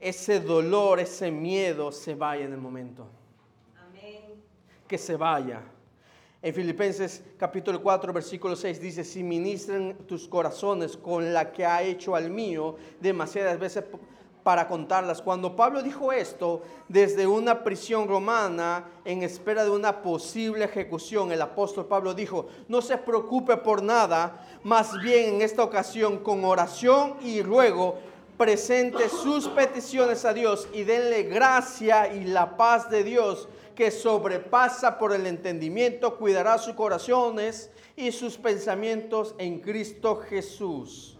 [0.00, 3.06] ese dolor, ese miedo se vaya en el momento.
[4.86, 5.62] Que se vaya.
[6.42, 11.82] En Filipenses capítulo 4, versículo 6 dice, si ministren tus corazones con la que ha
[11.82, 13.84] hecho al mío demasiadas veces
[14.42, 15.22] para contarlas.
[15.22, 21.40] Cuando Pablo dijo esto, desde una prisión romana, en espera de una posible ejecución, el
[21.40, 27.16] apóstol Pablo dijo, no se preocupe por nada, más bien en esta ocasión con oración
[27.22, 27.96] y ruego,
[28.36, 34.98] presente sus peticiones a Dios y denle gracia y la paz de Dios que sobrepasa
[34.98, 41.16] por el entendimiento, cuidará sus corazones y sus pensamientos en Cristo Jesús.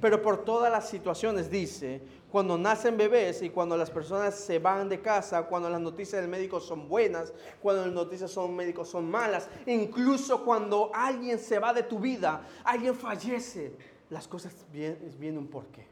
[0.00, 2.00] Pero por todas las situaciones dice,
[2.30, 6.30] cuando nacen bebés y cuando las personas se van de casa, cuando las noticias del
[6.30, 11.72] médico son buenas, cuando las noticias son médicos son malas, incluso cuando alguien se va
[11.72, 13.74] de tu vida, alguien fallece,
[14.10, 15.86] las cosas vienen un porqué.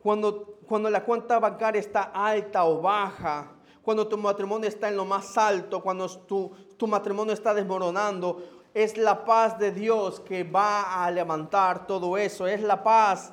[0.00, 3.52] Cuando, cuando la cuenta bancaria está alta o baja,
[3.82, 8.42] cuando tu matrimonio está en lo más alto, cuando tu, tu matrimonio está desmoronando,
[8.74, 12.46] es la paz de Dios que va a levantar todo eso.
[12.46, 13.32] Es la paz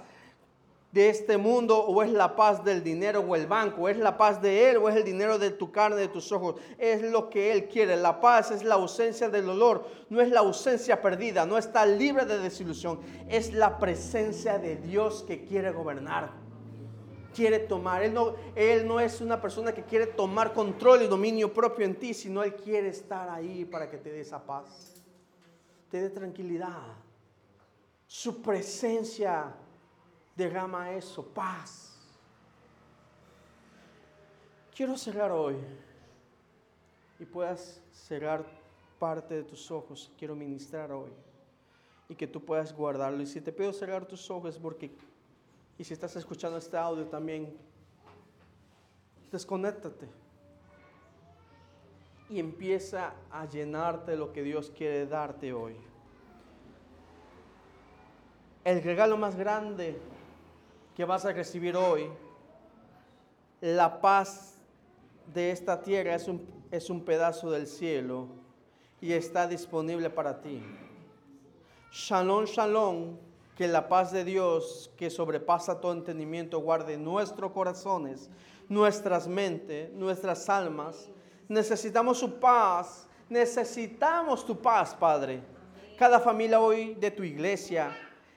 [0.96, 4.42] de este mundo o es la paz del dinero o el banco, es la paz
[4.42, 7.52] de Él o es el dinero de tu carne, de tus ojos, es lo que
[7.52, 7.98] Él quiere.
[7.98, 12.24] La paz es la ausencia del dolor, no es la ausencia perdida, no está libre
[12.24, 16.45] de desilusión, es la presencia de Dios que quiere gobernar,
[17.36, 18.02] quiere tomar.
[18.02, 21.96] Él no, él no es una persona que quiere tomar control y dominio propio en
[21.96, 25.04] ti, sino Él quiere estar ahí para que te dé esa paz,
[25.90, 26.94] te dé tranquilidad.
[28.08, 29.54] Su presencia
[30.36, 31.92] derrama eso, paz.
[34.74, 35.56] Quiero cerrar hoy
[37.20, 38.46] y puedas cerrar
[39.00, 40.12] parte de tus ojos.
[40.18, 41.12] Quiero ministrar hoy
[42.10, 43.22] y que tú puedas guardarlo.
[43.22, 44.92] Y si te pido cerrar tus ojos, porque,
[45.78, 47.56] y si estás escuchando este audio también,
[49.32, 50.08] desconéctate
[52.30, 55.76] y empieza a llenarte de lo que Dios quiere darte hoy.
[58.64, 60.00] El regalo más grande
[60.96, 62.10] que vas a recibir hoy,
[63.62, 64.58] la paz
[65.34, 68.28] de esta tierra es un, es un pedazo del cielo
[69.02, 70.64] y está disponible para ti.
[71.92, 73.18] Shalom, shalom,
[73.56, 78.30] que la paz de Dios que sobrepasa todo entendimiento guarde nuestros corazones,
[78.68, 81.10] nuestras mentes, nuestras almas.
[81.48, 85.42] Necesitamos su paz, necesitamos tu paz, Padre.
[85.98, 87.96] Cada familia hoy de tu iglesia,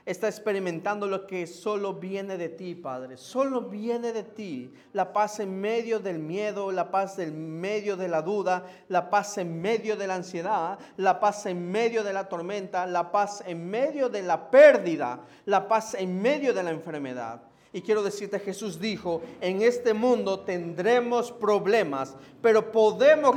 [0.08, 3.18] está experimentando lo que solo viene de ti, Padre.
[3.18, 4.72] Solo viene de ti.
[4.94, 9.36] La paz en medio del miedo, la paz en medio de la duda, la paz
[9.36, 13.68] en medio de la ansiedad, la paz en medio de la tormenta, la paz en
[13.68, 17.42] medio de la pérdida, la paz en medio de la enfermedad.
[17.70, 23.36] Y quiero decirte, Jesús dijo, en este mundo tendremos problemas, pero podemos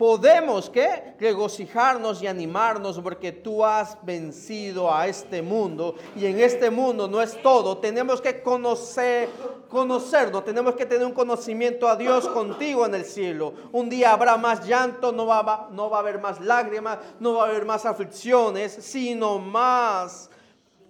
[0.00, 1.14] podemos ¿qué?
[1.20, 7.20] regocijarnos y animarnos porque tú has vencido a este mundo y en este mundo no
[7.20, 9.28] es todo, tenemos que conocer,
[9.68, 13.52] conocernos, tenemos que tener un conocimiento a Dios contigo en el cielo.
[13.72, 17.44] Un día habrá más llanto, no va, no va a haber más lágrimas, no va
[17.44, 20.30] a haber más aflicciones, sino más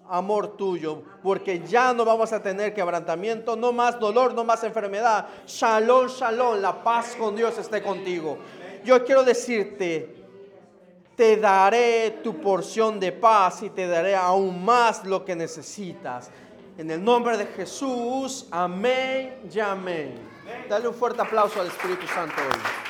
[0.08, 5.26] amor tuyo, porque ya no vamos a tener quebrantamiento, no más dolor, no más enfermedad.
[5.48, 8.38] Shalom, shalom, la paz con Dios esté contigo
[8.84, 10.16] yo quiero decirte,
[11.16, 16.30] te daré tu porción de paz y te daré aún más lo que necesitas.
[16.78, 20.14] En el nombre de Jesús, amén y amén.
[20.68, 22.89] Dale un fuerte aplauso al Espíritu Santo hoy.